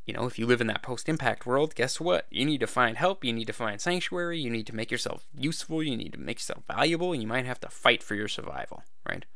you 0.08 0.14
know, 0.14 0.24
if 0.24 0.38
you 0.38 0.46
live 0.46 0.62
in 0.62 0.68
that 0.68 0.82
post 0.82 1.06
impact 1.06 1.44
world, 1.44 1.74
guess 1.74 2.00
what? 2.00 2.26
You 2.30 2.46
need 2.46 2.60
to 2.60 2.66
find 2.66 2.96
help, 2.96 3.26
you 3.26 3.32
need 3.32 3.46
to 3.46 3.52
find 3.52 3.78
sanctuary, 3.78 4.40
you 4.40 4.48
need 4.48 4.66
to 4.68 4.74
make 4.74 4.90
yourself 4.90 5.26
useful, 5.34 5.82
you 5.82 5.98
need 5.98 6.14
to 6.14 6.18
make 6.18 6.38
yourself 6.38 6.62
valuable, 6.66 7.12
and 7.12 7.20
you 7.20 7.28
might 7.28 7.44
have 7.44 7.60
to 7.60 7.68
fight 7.68 8.02
for 8.02 8.14
your 8.14 8.26
survival, 8.26 8.84
right? 9.06 9.26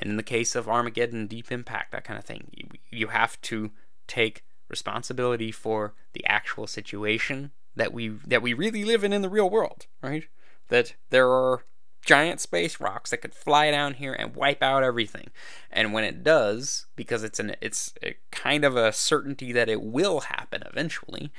And 0.00 0.08
in 0.08 0.16
the 0.16 0.22
case 0.22 0.54
of 0.54 0.68
Armageddon, 0.68 1.26
Deep 1.26 1.50
Impact, 1.50 1.90
that 1.90 2.04
kind 2.04 2.16
of 2.16 2.24
thing, 2.24 2.48
you, 2.52 2.68
you 2.90 3.06
have 3.08 3.40
to 3.40 3.72
take 4.06 4.44
responsibility 4.68 5.50
for 5.50 5.94
the 6.12 6.24
actual 6.26 6.68
situation 6.68 7.50
that 7.74 7.92
we 7.92 8.08
that 8.08 8.42
we 8.42 8.54
really 8.54 8.84
live 8.84 9.02
in 9.02 9.12
in 9.12 9.22
the 9.22 9.28
real 9.28 9.50
world, 9.50 9.86
right? 10.00 10.28
That 10.68 10.94
there 11.10 11.28
are 11.28 11.64
giant 12.04 12.40
space 12.40 12.80
rocks 12.80 13.10
that 13.10 13.18
could 13.18 13.34
fly 13.34 13.70
down 13.70 13.94
here 13.94 14.12
and 14.12 14.34
wipe 14.34 14.62
out 14.62 14.82
everything. 14.82 15.28
And 15.70 15.92
when 15.92 16.04
it 16.04 16.22
does, 16.22 16.86
because 16.96 17.22
it's 17.22 17.38
an 17.38 17.56
it's 17.60 17.92
kind 18.30 18.64
of 18.64 18.76
a 18.76 18.92
certainty 18.92 19.52
that 19.52 19.68
it 19.68 19.82
will 19.82 20.20
happen 20.20 20.62
eventually, 20.66 21.32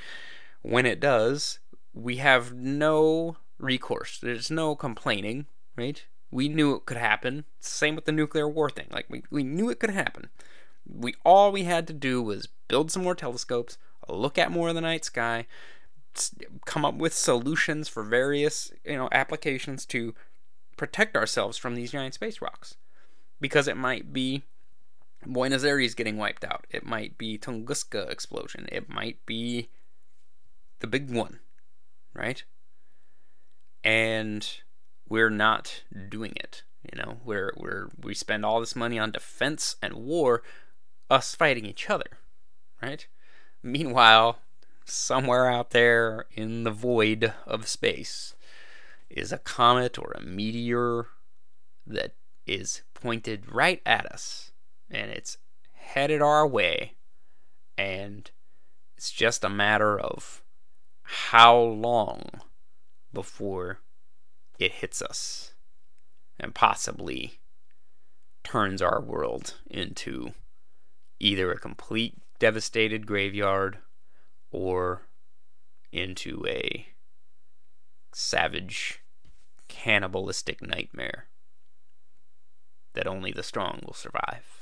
when 0.62 0.86
it 0.86 1.00
does, 1.00 1.58
we 1.92 2.16
have 2.16 2.52
no 2.52 3.36
recourse. 3.58 4.18
There's 4.18 4.50
no 4.50 4.74
complaining, 4.74 5.46
right? 5.76 6.04
We 6.30 6.48
knew 6.48 6.74
it 6.74 6.86
could 6.86 6.96
happen. 6.96 7.44
Same 7.58 7.96
with 7.96 8.04
the 8.04 8.12
nuclear 8.12 8.48
war 8.48 8.70
thing. 8.70 8.86
Like 8.90 9.06
we, 9.08 9.24
we 9.30 9.42
knew 9.42 9.70
it 9.70 9.80
could 9.80 9.90
happen. 9.90 10.28
We 10.86 11.14
all 11.24 11.52
we 11.52 11.64
had 11.64 11.86
to 11.88 11.92
do 11.92 12.22
was 12.22 12.48
build 12.68 12.90
some 12.90 13.02
more 13.02 13.14
telescopes, 13.14 13.78
look 14.08 14.38
at 14.38 14.52
more 14.52 14.68
of 14.68 14.74
the 14.74 14.80
night 14.80 15.04
sky, 15.04 15.46
come 16.66 16.84
up 16.84 16.94
with 16.94 17.14
solutions 17.14 17.88
for 17.88 18.02
various, 18.02 18.72
you 18.84 18.96
know, 18.96 19.08
applications 19.12 19.86
to 19.86 20.14
protect 20.80 21.14
ourselves 21.14 21.58
from 21.58 21.74
these 21.74 21.92
giant 21.92 22.14
space 22.14 22.40
rocks. 22.40 22.76
Because 23.38 23.68
it 23.68 23.76
might 23.76 24.14
be 24.14 24.44
Buenos 25.26 25.62
Aires 25.62 25.94
getting 25.94 26.16
wiped 26.16 26.42
out. 26.42 26.66
It 26.70 26.86
might 26.86 27.18
be 27.18 27.36
Tunguska 27.36 28.10
explosion. 28.10 28.66
It 28.72 28.88
might 28.88 29.18
be 29.26 29.68
the 30.78 30.86
big 30.86 31.10
one, 31.10 31.40
right? 32.14 32.42
And 33.84 34.48
we're 35.06 35.28
not 35.28 35.82
doing 36.08 36.32
it. 36.36 36.62
You 36.90 37.02
know, 37.02 37.18
we're 37.26 37.52
we're 37.58 37.88
we 38.02 38.14
spend 38.14 38.46
all 38.46 38.58
this 38.58 38.74
money 38.74 38.98
on 38.98 39.10
defense 39.10 39.76
and 39.82 39.92
war, 39.92 40.42
us 41.10 41.34
fighting 41.34 41.66
each 41.66 41.90
other, 41.90 42.18
right? 42.80 43.06
Meanwhile, 43.62 44.38
somewhere 44.86 45.46
out 45.46 45.72
there 45.72 46.24
in 46.32 46.64
the 46.64 46.70
void 46.70 47.34
of 47.46 47.68
space, 47.68 48.34
is 49.10 49.32
a 49.32 49.38
comet 49.38 49.98
or 49.98 50.12
a 50.14 50.22
meteor 50.22 51.06
that 51.86 52.14
is 52.46 52.82
pointed 52.94 53.52
right 53.52 53.82
at 53.84 54.06
us 54.06 54.52
and 54.90 55.10
it's 55.10 55.38
headed 55.72 56.22
our 56.22 56.46
way 56.46 56.94
and 57.76 58.30
it's 58.96 59.10
just 59.10 59.44
a 59.44 59.48
matter 59.48 59.98
of 59.98 60.42
how 61.02 61.58
long 61.58 62.28
before 63.12 63.80
it 64.58 64.72
hits 64.72 65.02
us 65.02 65.54
and 66.38 66.54
possibly 66.54 67.40
turns 68.44 68.80
our 68.80 69.00
world 69.00 69.54
into 69.68 70.32
either 71.18 71.50
a 71.50 71.58
complete 71.58 72.16
devastated 72.38 73.06
graveyard 73.06 73.78
or 74.50 75.02
into 75.92 76.44
a 76.46 76.86
savage, 78.12 79.00
cannibalistic 79.68 80.60
nightmare 80.60 81.28
that 82.94 83.06
only 83.06 83.32
the 83.32 83.42
strong 83.42 83.80
will 83.84 83.94
survive. 83.94 84.59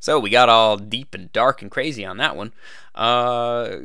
So 0.00 0.18
we 0.18 0.30
got 0.30 0.48
all 0.48 0.78
deep 0.78 1.14
and 1.14 1.30
dark 1.30 1.60
and 1.60 1.70
crazy 1.70 2.06
on 2.06 2.16
that 2.16 2.34
one. 2.34 2.54
Uh, 2.94 3.76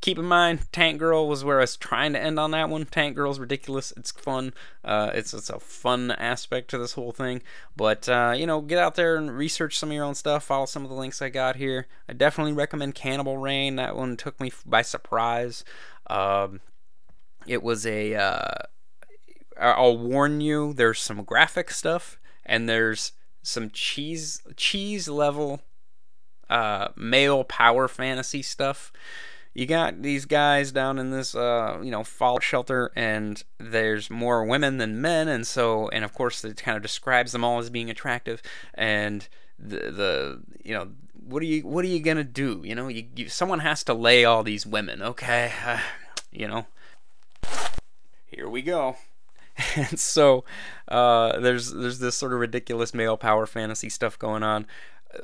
keep 0.00 0.18
in 0.18 0.24
mind, 0.24 0.60
Tank 0.72 0.98
Girl 0.98 1.28
was 1.28 1.44
where 1.44 1.58
I 1.58 1.62
was 1.62 1.76
trying 1.76 2.14
to 2.14 2.18
end 2.18 2.40
on 2.40 2.50
that 2.52 2.70
one. 2.70 2.86
Tank 2.86 3.14
Girl's 3.14 3.38
ridiculous. 3.38 3.92
It's 3.94 4.10
fun. 4.10 4.54
Uh, 4.82 5.10
it's 5.12 5.34
it's 5.34 5.50
a 5.50 5.60
fun 5.60 6.12
aspect 6.12 6.70
to 6.70 6.78
this 6.78 6.94
whole 6.94 7.12
thing. 7.12 7.42
But 7.76 8.08
uh, 8.08 8.34
you 8.36 8.46
know, 8.46 8.62
get 8.62 8.78
out 8.78 8.94
there 8.94 9.16
and 9.16 9.36
research 9.36 9.78
some 9.78 9.90
of 9.90 9.94
your 9.94 10.04
own 10.04 10.14
stuff. 10.14 10.44
Follow 10.44 10.66
some 10.66 10.82
of 10.82 10.88
the 10.88 10.96
links 10.96 11.20
I 11.20 11.28
got 11.28 11.56
here. 11.56 11.86
I 12.08 12.14
definitely 12.14 12.54
recommend 12.54 12.94
Cannibal 12.94 13.36
Rain. 13.36 13.76
That 13.76 13.96
one 13.96 14.16
took 14.16 14.40
me 14.40 14.50
by 14.64 14.80
surprise. 14.80 15.62
Um, 16.08 16.60
it 17.46 17.62
was 17.62 17.86
a. 17.86 18.14
Uh, 18.14 18.54
I'll 19.60 19.98
warn 19.98 20.40
you. 20.40 20.72
There's 20.72 21.00
some 21.00 21.22
graphic 21.22 21.70
stuff 21.70 22.18
and 22.46 22.68
there's 22.68 23.12
some 23.42 23.70
cheese 23.70 24.42
cheese 24.56 25.08
level 25.08 25.60
uh, 26.50 26.88
male 26.96 27.44
power 27.44 27.88
fantasy 27.88 28.42
stuff. 28.42 28.92
You 29.54 29.66
got 29.66 30.02
these 30.02 30.26
guys 30.26 30.70
down 30.70 30.98
in 30.98 31.10
this 31.10 31.34
uh, 31.34 31.78
you 31.82 31.90
know 31.90 32.04
fallout 32.04 32.42
shelter, 32.42 32.92
and 32.94 33.42
there's 33.58 34.10
more 34.10 34.44
women 34.44 34.78
than 34.78 35.00
men, 35.00 35.28
and 35.28 35.46
so 35.46 35.88
and 35.88 36.04
of 36.04 36.12
course 36.12 36.44
it 36.44 36.62
kind 36.62 36.76
of 36.76 36.82
describes 36.82 37.32
them 37.32 37.44
all 37.44 37.58
as 37.58 37.70
being 37.70 37.90
attractive, 37.90 38.42
and 38.74 39.28
the 39.58 39.90
the 39.90 40.42
you 40.62 40.74
know 40.74 40.88
what 41.14 41.42
are 41.42 41.46
you 41.46 41.62
what 41.62 41.84
are 41.84 41.88
you 41.88 42.00
gonna 42.00 42.24
do? 42.24 42.62
You 42.64 42.74
know, 42.74 42.88
you, 42.88 43.06
you 43.14 43.28
someone 43.28 43.60
has 43.60 43.82
to 43.84 43.94
lay 43.94 44.24
all 44.24 44.42
these 44.42 44.66
women, 44.66 45.02
okay? 45.02 45.52
Uh, 45.64 45.80
you 46.32 46.46
know, 46.46 46.66
here 48.26 48.48
we 48.48 48.62
go. 48.62 48.96
and 49.76 49.98
so 49.98 50.44
uh, 50.88 51.38
there's 51.40 51.72
there's 51.72 51.98
this 51.98 52.16
sort 52.16 52.32
of 52.32 52.40
ridiculous 52.40 52.94
male 52.94 53.16
power 53.16 53.46
fantasy 53.46 53.88
stuff 53.88 54.18
going 54.18 54.42
on. 54.42 54.66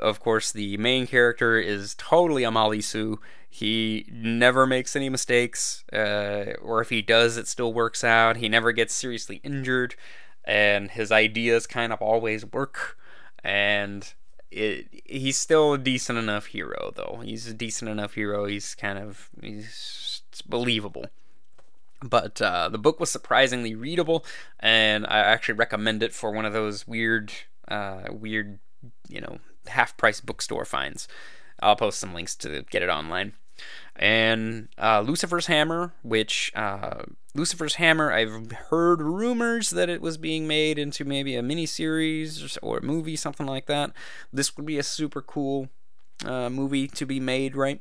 Of 0.01 0.19
course, 0.21 0.51
the 0.51 0.77
main 0.79 1.07
character 1.07 1.59
is 1.59 1.95
totally 1.97 2.43
a 2.43 2.51
Mary 2.51 2.81
Sue. 2.81 3.21
He 3.49 4.07
never 4.11 4.67
makes 4.67 4.97
any 4.97 5.09
mistakes, 5.09 5.85
uh, 5.93 6.55
or 6.61 6.81
if 6.81 6.91
he 6.91 7.03
does, 7.03 7.37
it 7.37 7.47
still 7.47 7.73
works 7.73 8.03
out. 8.03 8.37
He 8.37 8.49
never 8.49 8.73
gets 8.73 8.93
seriously 8.93 9.41
injured, 9.45 9.95
and 10.45 10.91
his 10.91 11.13
ideas 11.13 11.67
kind 11.67 11.93
of 11.93 12.03
always 12.03 12.45
work. 12.45 12.99
And 13.45 14.13
it, 14.51 14.89
he's 15.05 15.39
still 15.39 15.75
a 15.75 15.79
decent 15.79 16.19
enough 16.19 16.47
hero, 16.47 16.93
though. 16.97 17.21
He's 17.25 17.47
a 17.47 17.55
decent 17.55 17.91
enough 17.91 18.15
hero. 18.15 18.47
He's 18.47 18.75
kind 18.75 18.99
of 18.99 19.31
he's 19.41 20.23
believable. 20.49 21.07
But 22.03 22.43
uh, 22.43 22.69
the 22.69 22.79
book 22.79 23.01
was 23.01 23.11
surprisingly 23.11 23.75
readable, 23.75 24.25
and 24.61 25.07
I 25.07 25.19
actually 25.19 25.55
recommend 25.55 26.03
it 26.03 26.13
for 26.13 26.31
one 26.31 26.45
of 26.45 26.53
those 26.53 26.87
weird, 26.87 27.33
uh, 27.69 28.05
weird, 28.11 28.59
you 29.09 29.21
know, 29.21 29.39
half-price 29.67 30.21
bookstore 30.21 30.67
finds. 30.67 31.09
I'll 31.61 31.77
post 31.77 31.99
some 31.99 32.13
links 32.13 32.37
to 32.37 32.65
get 32.71 32.83
it 32.83 32.91
online. 32.91 33.33
And 33.97 34.69
uh, 34.77 35.01
Lucifer's 35.01 35.47
Hammer, 35.47 35.95
which 36.03 36.53
uh, 36.55 37.05
Lucifer's 37.35 37.77
Hammer, 37.77 38.13
I've 38.13 38.53
heard 38.69 39.01
rumors 39.01 39.71
that 39.71 39.89
it 39.89 40.03
was 40.03 40.19
being 40.19 40.47
made 40.47 40.79
into 40.79 41.05
maybe 41.05 41.35
a 41.35 41.43
miniseries 41.43 42.59
or 42.61 42.79
a 42.79 42.83
movie, 42.83 43.17
something 43.17 43.47
like 43.47 43.65
that. 43.67 43.93
This 44.31 44.55
would 44.57 44.67
be 44.67 44.79
a 44.79 44.83
super 44.83 45.23
cool 45.23 45.71
uh, 46.27 46.51
movie 46.51 46.89
to 46.89 47.07
be 47.07 47.21
made, 47.21 47.57
right? 47.57 47.81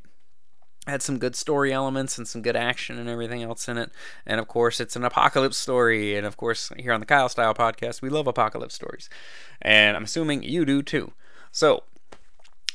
Had 0.87 1.01
some 1.01 1.17
good 1.17 1.35
story 1.35 1.73
elements 1.73 2.17
and 2.17 2.27
some 2.27 2.41
good 2.41 2.55
action 2.55 2.97
and 2.99 3.09
everything 3.09 3.41
else 3.43 3.67
in 3.67 3.77
it. 3.77 3.91
And 4.25 4.39
of 4.39 4.47
course, 4.47 4.79
it's 4.79 4.95
an 4.95 5.03
apocalypse 5.03 5.57
story. 5.57 6.15
And 6.15 6.25
of 6.25 6.37
course, 6.37 6.71
here 6.77 6.93
on 6.93 6.99
the 6.99 7.05
Kyle 7.05 7.29
Style 7.29 7.53
podcast, 7.53 8.01
we 8.01 8.09
love 8.09 8.27
apocalypse 8.27 8.75
stories. 8.75 9.09
And 9.61 9.97
I'm 9.97 10.03
assuming 10.03 10.43
you 10.43 10.65
do 10.65 10.83
too. 10.83 11.13
So, 11.51 11.83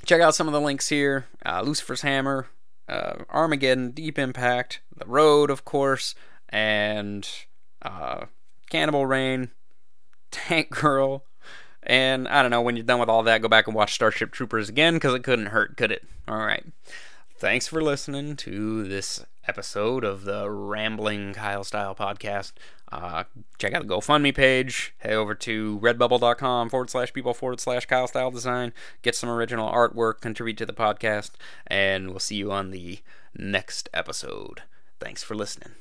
check 0.04 0.20
out 0.20 0.34
some 0.34 0.46
of 0.46 0.52
the 0.52 0.60
links 0.60 0.88
here 0.88 1.26
uh, 1.44 1.62
Lucifer's 1.62 2.02
Hammer, 2.02 2.48
uh, 2.88 3.24
Armageddon, 3.30 3.92
Deep 3.92 4.18
Impact, 4.18 4.80
The 4.96 5.06
Road, 5.06 5.50
of 5.50 5.64
course, 5.64 6.14
and 6.48 7.28
uh, 7.82 8.26
Cannibal 8.70 9.06
Rain, 9.06 9.50
Tank 10.30 10.70
Girl. 10.70 11.24
And 11.82 12.28
I 12.28 12.42
don't 12.42 12.50
know, 12.50 12.60
when 12.60 12.76
you're 12.76 12.84
done 12.84 13.00
with 13.00 13.08
all 13.08 13.22
that, 13.22 13.40
go 13.40 13.48
back 13.48 13.66
and 13.66 13.74
watch 13.74 13.94
Starship 13.94 14.32
Troopers 14.32 14.68
again 14.68 14.94
because 14.94 15.14
it 15.14 15.22
couldn't 15.22 15.46
hurt, 15.46 15.76
could 15.76 15.90
it? 15.90 16.02
All 16.28 16.36
right. 16.36 16.64
Thanks 17.40 17.66
for 17.66 17.80
listening 17.80 18.36
to 18.36 18.86
this 18.86 19.24
episode 19.48 20.04
of 20.04 20.24
the 20.24 20.50
Rambling 20.50 21.32
Kyle 21.32 21.64
Style 21.64 21.94
podcast. 21.94 22.52
Uh, 22.92 23.24
check 23.58 23.72
out 23.72 23.86
the 23.86 23.94
GoFundMe 23.94 24.34
page. 24.34 24.94
Head 24.98 25.14
over 25.14 25.34
to 25.36 25.80
redbubble.com 25.80 26.68
forward 26.68 26.90
slash 26.90 27.14
people 27.14 27.32
forward 27.32 27.58
slash 27.58 27.86
Kyle 27.86 28.06
Style 28.06 28.30
Design. 28.30 28.74
Get 29.00 29.16
some 29.16 29.30
original 29.30 29.72
artwork, 29.72 30.20
contribute 30.20 30.58
to 30.58 30.66
the 30.66 30.74
podcast, 30.74 31.30
and 31.66 32.10
we'll 32.10 32.18
see 32.18 32.36
you 32.36 32.52
on 32.52 32.72
the 32.72 32.98
next 33.34 33.88
episode. 33.94 34.62
Thanks 35.00 35.22
for 35.22 35.34
listening. 35.34 35.72